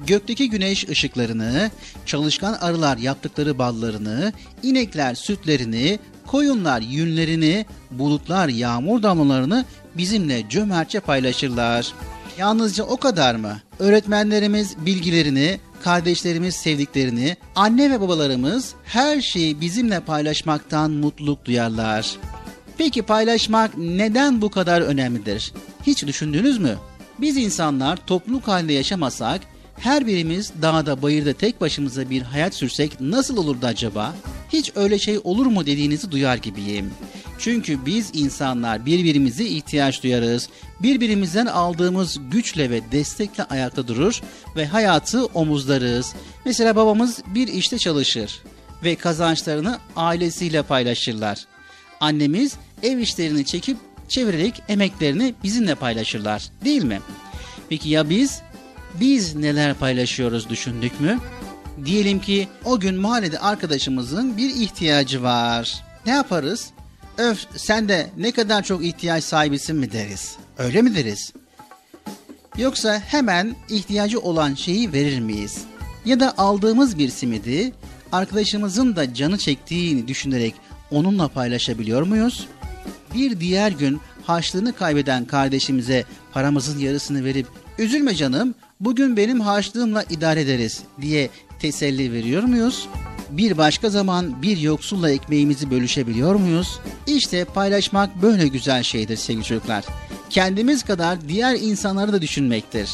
Gökteki 0.07 0.51
güneş 0.51 0.89
ışıklarını, 0.89 1.71
çalışkan 2.07 2.53
arılar 2.53 2.97
yaptıkları 2.97 3.59
ballarını, 3.59 4.33
inekler 4.63 5.15
sütlerini, 5.15 5.99
koyunlar 6.27 6.81
yünlerini, 6.81 7.67
bulutlar 7.91 8.49
yağmur 8.49 9.03
damlalarını 9.03 9.65
bizimle 9.97 10.49
cömertçe 10.49 11.01
paylaşırlar. 11.01 11.93
Yalnızca 12.39 12.85
o 12.85 12.97
kadar 12.97 13.35
mı? 13.35 13.61
Öğretmenlerimiz 13.79 14.77
bilgilerini, 14.87 15.61
kardeşlerimiz 15.83 16.55
sevdiklerini, 16.55 17.37
anne 17.55 17.91
ve 17.91 18.01
babalarımız 18.01 18.75
her 18.85 19.21
şeyi 19.21 19.61
bizimle 19.61 20.01
paylaşmaktan 20.01 20.91
mutluluk 20.91 21.45
duyarlar. 21.45 22.17
Peki 22.79 23.03
paylaşmak 23.03 23.79
neden 23.79 24.43
bu 24.43 24.51
kadar 24.51 24.81
önemlidir? 24.81 25.53
Hiç 25.87 26.07
düşündünüz 26.07 26.59
mü? 26.59 26.77
Biz 27.19 27.37
insanlar 27.37 27.97
topluluk 28.07 28.49
halinde 28.49 28.73
yaşamasak, 28.73 29.41
her 29.79 30.07
birimiz 30.07 30.53
dağda 30.63 31.03
bayırda 31.03 31.33
tek 31.33 31.61
başımıza 31.61 32.11
bir 32.11 32.23
hayat 32.23 32.55
sürsek 32.55 33.01
nasıl 33.01 33.37
olurdu 33.37 33.67
acaba? 33.67 34.15
Hiç 34.53 34.73
öyle 34.75 34.99
şey 34.99 35.21
olur 35.25 35.47
mu 35.47 35.67
dediğinizi 35.67 36.11
duyar 36.11 36.37
gibiyim. 36.37 36.91
Çünkü 37.39 37.87
biz 37.87 38.11
insanlar 38.15 38.87
birbirimize 38.87 39.45
ihtiyaç 39.45 40.03
duyarız. 40.03 40.49
Birbirimizden 40.83 41.47
aldığımız 41.47 42.19
güçle 42.31 42.71
ve 42.71 42.93
destekle 42.93 43.45
ayakta 43.45 43.89
durur 43.89 44.21
ve 44.57 44.67
hayatı 44.67 45.27
omuzlarız. 45.27 46.15
Mesela 46.45 46.77
babamız 46.77 47.23
bir 47.35 47.49
işte 47.49 47.79
çalışır 47.79 48.43
ve 48.85 48.97
kazançlarını 48.97 49.79
ailesiyle 49.97 50.63
paylaşırlar. 50.63 51.47
Annemiz 52.01 52.57
ev 52.83 52.99
işlerini 52.99 53.45
çekip 53.45 53.77
çevirerek 54.09 54.63
emeklerini 54.69 55.35
bizimle 55.43 55.75
paylaşırlar 55.75 56.51
değil 56.65 56.85
mi? 56.85 57.01
Peki 57.69 57.89
ya 57.89 58.11
biz? 58.11 58.43
Biz 59.01 59.35
neler 59.37 59.75
paylaşıyoruz 59.75 60.49
düşündük 60.49 61.01
mü? 61.01 61.19
Diyelim 61.85 62.21
ki 62.21 62.49
o 62.65 62.81
gün 62.81 62.95
mahallede 62.95 63.39
arkadaşımızın 63.39 64.37
bir 64.37 64.51
ihtiyacı 64.51 65.23
var. 65.23 65.85
Ne 66.07 66.13
yaparız? 66.13 66.71
Öf 67.19 67.47
sen 67.57 67.89
de 67.89 68.11
ne 68.17 68.33
kadar 68.33 68.63
çok 68.63 68.85
ihtiyaç 68.85 69.25
sahibisin 69.25 69.77
mi 69.77 69.93
deriz? 69.93 70.37
Öyle 70.59 70.83
mi 70.83 70.95
deriz? 70.95 71.33
Yoksa 72.59 72.99
hemen 72.99 73.57
ihtiyacı 73.71 74.21
olan 74.21 74.55
şeyi 74.55 74.93
verir 74.93 75.21
miyiz? 75.21 75.65
Ya 76.05 76.21
da 76.21 76.39
aldığımız 76.39 76.99
bir 76.99 77.09
simidi 77.09 77.73
arkadaşımızın 78.13 78.97
da 78.97 79.15
canı 79.15 79.39
çektiğini 79.39 80.09
düşünerek 80.09 80.55
onunla 80.91 81.29
paylaşabiliyor 81.29 82.03
muyuz? 82.03 82.47
Bir 83.15 83.41
diğer 83.41 83.73
gün 83.73 84.01
harçlığını 84.23 84.73
kaybeden 84.73 85.25
kardeşimize 85.25 86.05
paramızın 86.33 86.79
yarısını 86.79 87.25
verip 87.25 87.47
üzülme 87.79 88.15
canım 88.15 88.55
bugün 88.81 89.17
benim 89.17 89.41
harçlığımla 89.41 90.03
idare 90.03 90.41
ederiz 90.41 90.83
diye 91.01 91.31
teselli 91.59 92.13
veriyor 92.13 92.43
muyuz? 92.43 92.89
Bir 93.31 93.59
başka 93.59 93.91
zaman 93.91 94.43
bir 94.43 94.57
yoksulla 94.57 95.11
ekmeğimizi 95.11 95.71
bölüşebiliyor 95.71 96.35
muyuz? 96.35 96.81
İşte 97.07 97.45
paylaşmak 97.45 98.23
böyle 98.23 98.49
güzel 98.49 98.83
şeydir 98.83 99.17
sevgili 99.17 99.45
çocuklar. 99.45 99.85
Kendimiz 100.31 100.83
kadar 100.83 101.29
diğer 101.29 101.55
insanları 101.55 102.13
da 102.13 102.23
düşünmektir. 102.23 102.91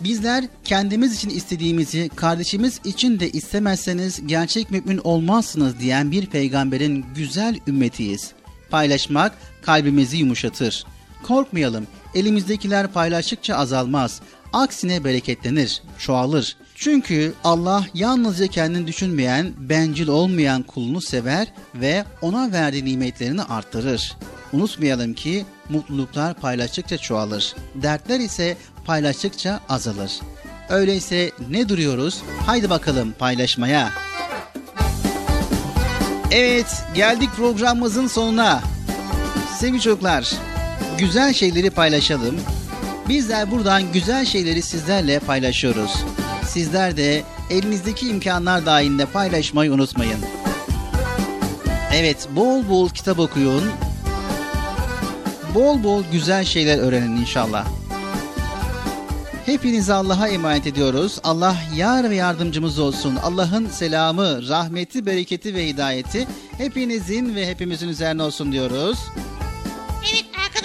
Bizler 0.00 0.44
kendimiz 0.64 1.14
için 1.14 1.30
istediğimizi 1.30 2.10
kardeşimiz 2.16 2.80
için 2.84 3.20
de 3.20 3.30
istemezseniz 3.30 4.26
gerçek 4.26 4.70
mümin 4.70 5.00
olmazsınız 5.04 5.80
diyen 5.80 6.10
bir 6.10 6.26
peygamberin 6.26 7.04
güzel 7.16 7.58
ümmetiyiz. 7.66 8.32
Paylaşmak 8.70 9.32
kalbimizi 9.62 10.16
yumuşatır. 10.16 10.84
Korkmayalım, 11.26 11.86
elimizdekiler 12.14 12.86
paylaştıkça 12.86 13.56
azalmaz. 13.56 14.20
Aksine 14.52 15.04
bereketlenir, 15.04 15.82
çoğalır. 15.98 16.56
Çünkü 16.74 17.32
Allah 17.44 17.86
yalnızca 17.94 18.46
kendini 18.46 18.86
düşünmeyen, 18.86 19.52
bencil 19.58 20.08
olmayan 20.08 20.62
kulunu 20.62 21.00
sever 21.00 21.52
ve 21.74 22.04
ona 22.22 22.52
verdiği 22.52 22.84
nimetlerini 22.84 23.42
arttırır. 23.42 24.16
Unutmayalım 24.52 25.14
ki 25.14 25.44
mutluluklar 25.68 26.34
paylaştıkça 26.34 26.98
çoğalır. 26.98 27.54
Dertler 27.74 28.20
ise 28.20 28.56
paylaştıkça 28.86 29.60
azalır. 29.68 30.12
Öyleyse 30.68 31.30
ne 31.50 31.68
duruyoruz? 31.68 32.22
Haydi 32.46 32.70
bakalım 32.70 33.14
paylaşmaya. 33.18 33.90
Evet, 36.30 36.84
geldik 36.94 37.30
programımızın 37.36 38.06
sonuna. 38.06 38.62
Sevgili 39.58 39.80
çocuklar, 39.80 40.34
güzel 40.98 41.32
şeyleri 41.32 41.70
paylaşalım. 41.70 42.36
Bizler 43.08 43.50
buradan 43.50 43.92
güzel 43.92 44.24
şeyleri 44.24 44.62
sizlerle 44.62 45.18
paylaşıyoruz. 45.18 46.04
Sizler 46.46 46.96
de 46.96 47.22
elinizdeki 47.50 48.08
imkanlar 48.08 48.66
dahilinde 48.66 49.06
paylaşmayı 49.06 49.72
unutmayın. 49.72 50.20
Evet, 51.94 52.28
bol 52.36 52.68
bol 52.68 52.88
kitap 52.88 53.18
okuyun. 53.18 53.64
Bol 55.54 55.82
bol 55.82 56.02
güzel 56.12 56.44
şeyler 56.44 56.78
öğrenin 56.78 57.16
inşallah. 57.16 57.66
Hepinizi 59.46 59.92
Allah'a 59.92 60.28
emanet 60.28 60.66
ediyoruz. 60.66 61.18
Allah 61.24 61.56
yar 61.76 62.10
ve 62.10 62.14
yardımcımız 62.14 62.78
olsun. 62.78 63.16
Allah'ın 63.16 63.66
selamı, 63.68 64.48
rahmeti, 64.48 65.06
bereketi 65.06 65.54
ve 65.54 65.66
hidayeti 65.68 66.26
hepinizin 66.58 67.34
ve 67.34 67.48
hepimizin 67.48 67.88
üzerine 67.88 68.22
olsun 68.22 68.52
diyoruz. 68.52 68.98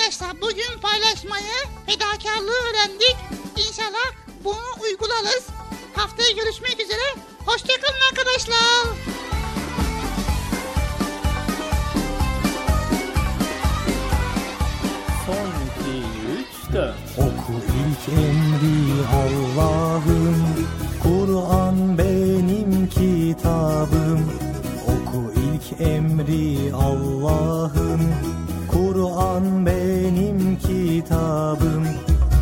Arkadaşlar 0.10 0.42
bugün 0.42 0.80
paylaşmayı, 0.82 1.56
fedakarlığı 1.86 2.52
öğrendik. 2.70 3.16
İnşallah 3.58 4.12
bunu 4.44 4.84
uygularız. 4.84 5.48
Haftaya 5.96 6.32
görüşmek 6.32 6.80
üzere. 6.80 7.16
Hoşçakalın 7.46 8.00
arkadaşlar. 8.12 8.86
Son 15.26 15.50
iki, 15.66 15.98
üç, 16.40 16.74
dört. 16.74 16.96
Oku 17.18 17.54
ilk 17.54 18.18
emri 18.18 19.08
Allah'ım 19.08 20.68
Kur'an 21.04 21.98
benim 21.98 22.90
kitabım 22.90 24.32
Oku 24.88 25.32
ilk 25.36 25.82
emri 25.82 26.69
kitabım 31.00 31.88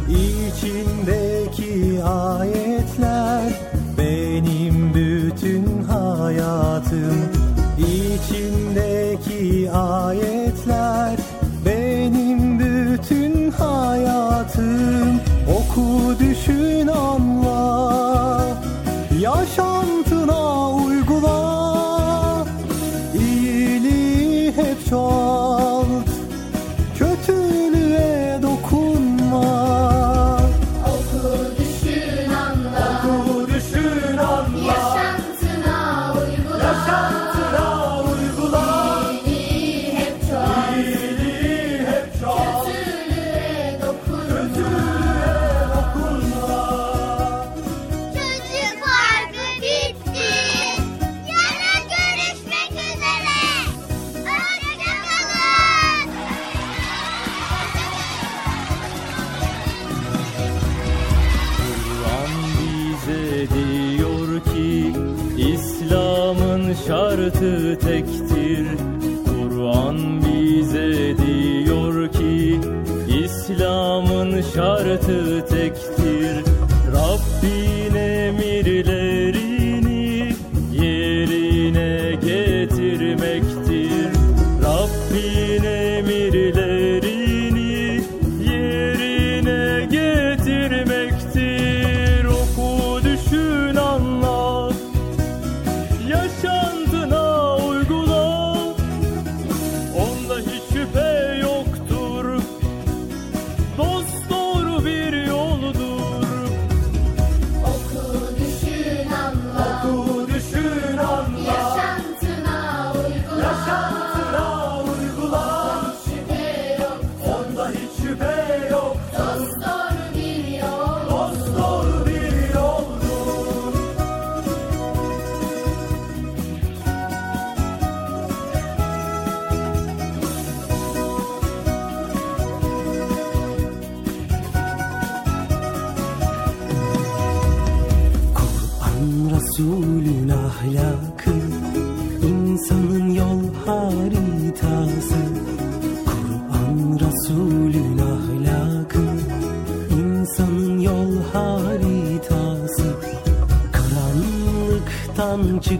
İçindeki 0.09 2.03
ayetler 2.03 2.66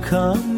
come 0.08 0.57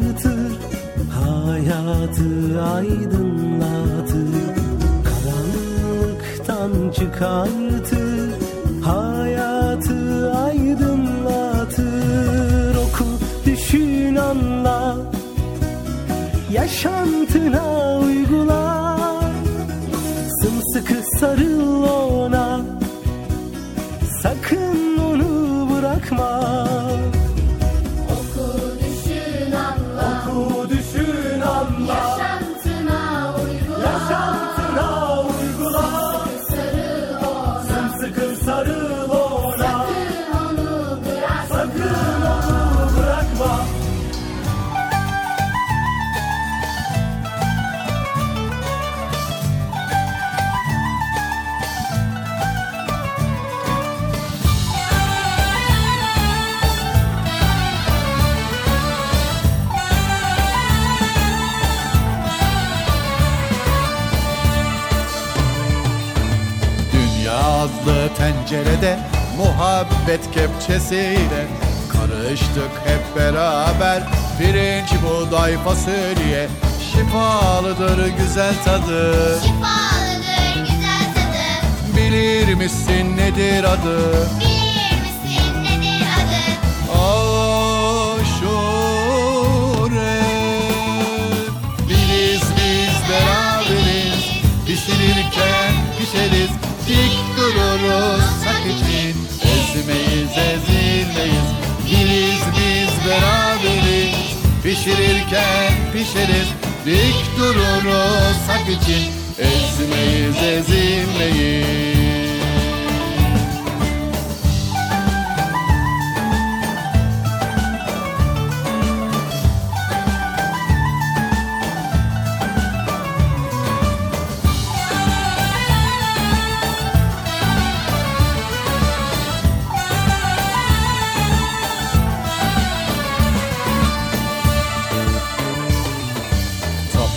de 83.82 84.09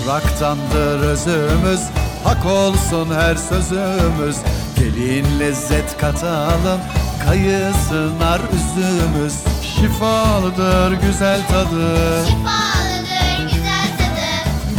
Topraktandır 0.03 0.99
özümüz 0.99 1.79
Hak 2.23 2.45
olsun 2.45 3.15
her 3.15 3.35
sözümüz. 3.35 4.37
Gelin 4.75 5.39
lezzet 5.39 5.97
katalım 5.97 6.79
Kayısınar 7.25 8.41
üzümüz. 8.53 9.33
Şifalıdır 9.61 10.91
güzel 10.91 11.47
tadı. 11.47 12.25
Şifalıdır 12.27 13.43
güzel 13.43 13.87
tadı. 13.97 14.29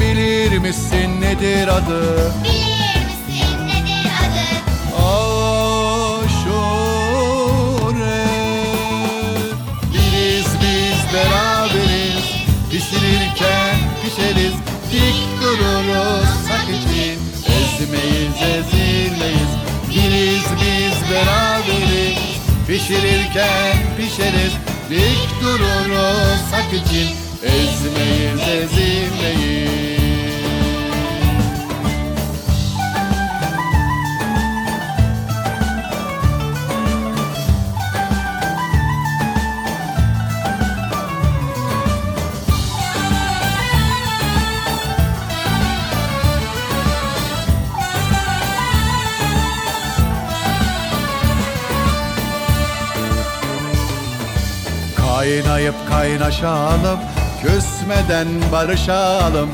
Bilir 0.01 0.59
misin 0.59 1.21
nedir 1.21 1.69
adı? 1.69 2.33
Bilir 2.45 3.05
misin 3.07 3.67
nedir 3.67 4.11
adı? 4.25 4.49
Aşure. 4.97 6.25
Biriz 9.93 10.47
biz 10.61 11.15
beraberiz. 11.15 12.25
Pişirirken 12.71 13.77
pişeriz 14.03 14.64
ezilmeyiz 18.45 19.65
Biriz 19.95 20.45
biz 20.61 21.11
beraberiz. 21.11 22.19
Pişirirken 22.67 23.77
pişeriz. 23.97 24.53
Dik 24.91 25.43
dururuz 25.43 26.53
hak 26.53 26.73
için. 26.73 27.09
Ezmeyiz 27.43 28.41
ezilmeyiz 28.49 29.94
Kaynayıp 55.35 55.75
kaynaşalım 55.89 56.99
Küsmeden 57.43 58.29
barışalım. 58.53 59.51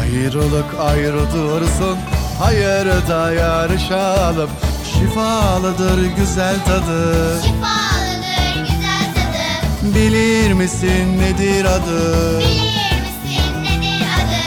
Ayrılık 0.00 0.80
ayrı 0.80 1.32
dursun 1.32 1.98
Hayırda 2.38 3.32
yarışalım. 3.32 4.50
Şifalıdır 4.92 6.02
güzel 6.16 6.54
tadı. 6.64 7.42
Şifalıdır 7.42 8.60
güzel 8.60 9.14
tadı. 9.14 9.94
Bilir 9.94 10.52
misin 10.52 11.18
nedir 11.20 11.64
adı? 11.64 12.38
Bilir 12.38 13.00
misin 13.00 13.62
nedir 13.62 14.06
adı? 14.20 14.42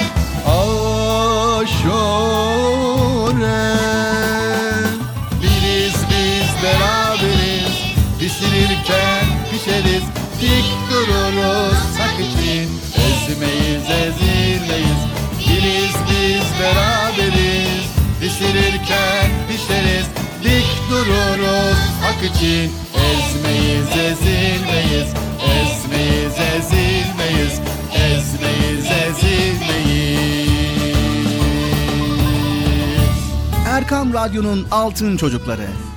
Aşure. 1.59 1.93
Biriz 5.41 5.95
biz 6.09 6.63
beraberiz 6.63 7.73
Pişirirken 8.19 9.25
pişeriz. 9.51 10.22
Dik 10.43 10.69
dururuz 10.91 11.99
hak 11.99 12.19
için. 12.19 12.69
Ezmeyiz 13.05 13.83
ezilmeyiz. 13.83 15.01
Biriz 15.39 15.95
biz 16.09 16.59
beraberiz. 16.59 17.85
Pişirirken 18.21 19.29
pişeriz. 19.47 20.05
Dik 20.43 20.89
dururuz 20.89 21.77
hak 22.01 22.23
için. 22.23 22.71
Ezmeyiz 22.93 23.87
ezilmeyiz. 23.87 25.09
Ezmeyiz 25.55 26.35
ezilmeyiz. 26.55 27.59
Ezmeyiz 27.93 28.85
ezilmeyiz. 28.85 30.13
Erkam 33.67 34.13
Radyo'nun 34.13 34.67
Altın 34.71 35.17
Çocukları. 35.17 35.67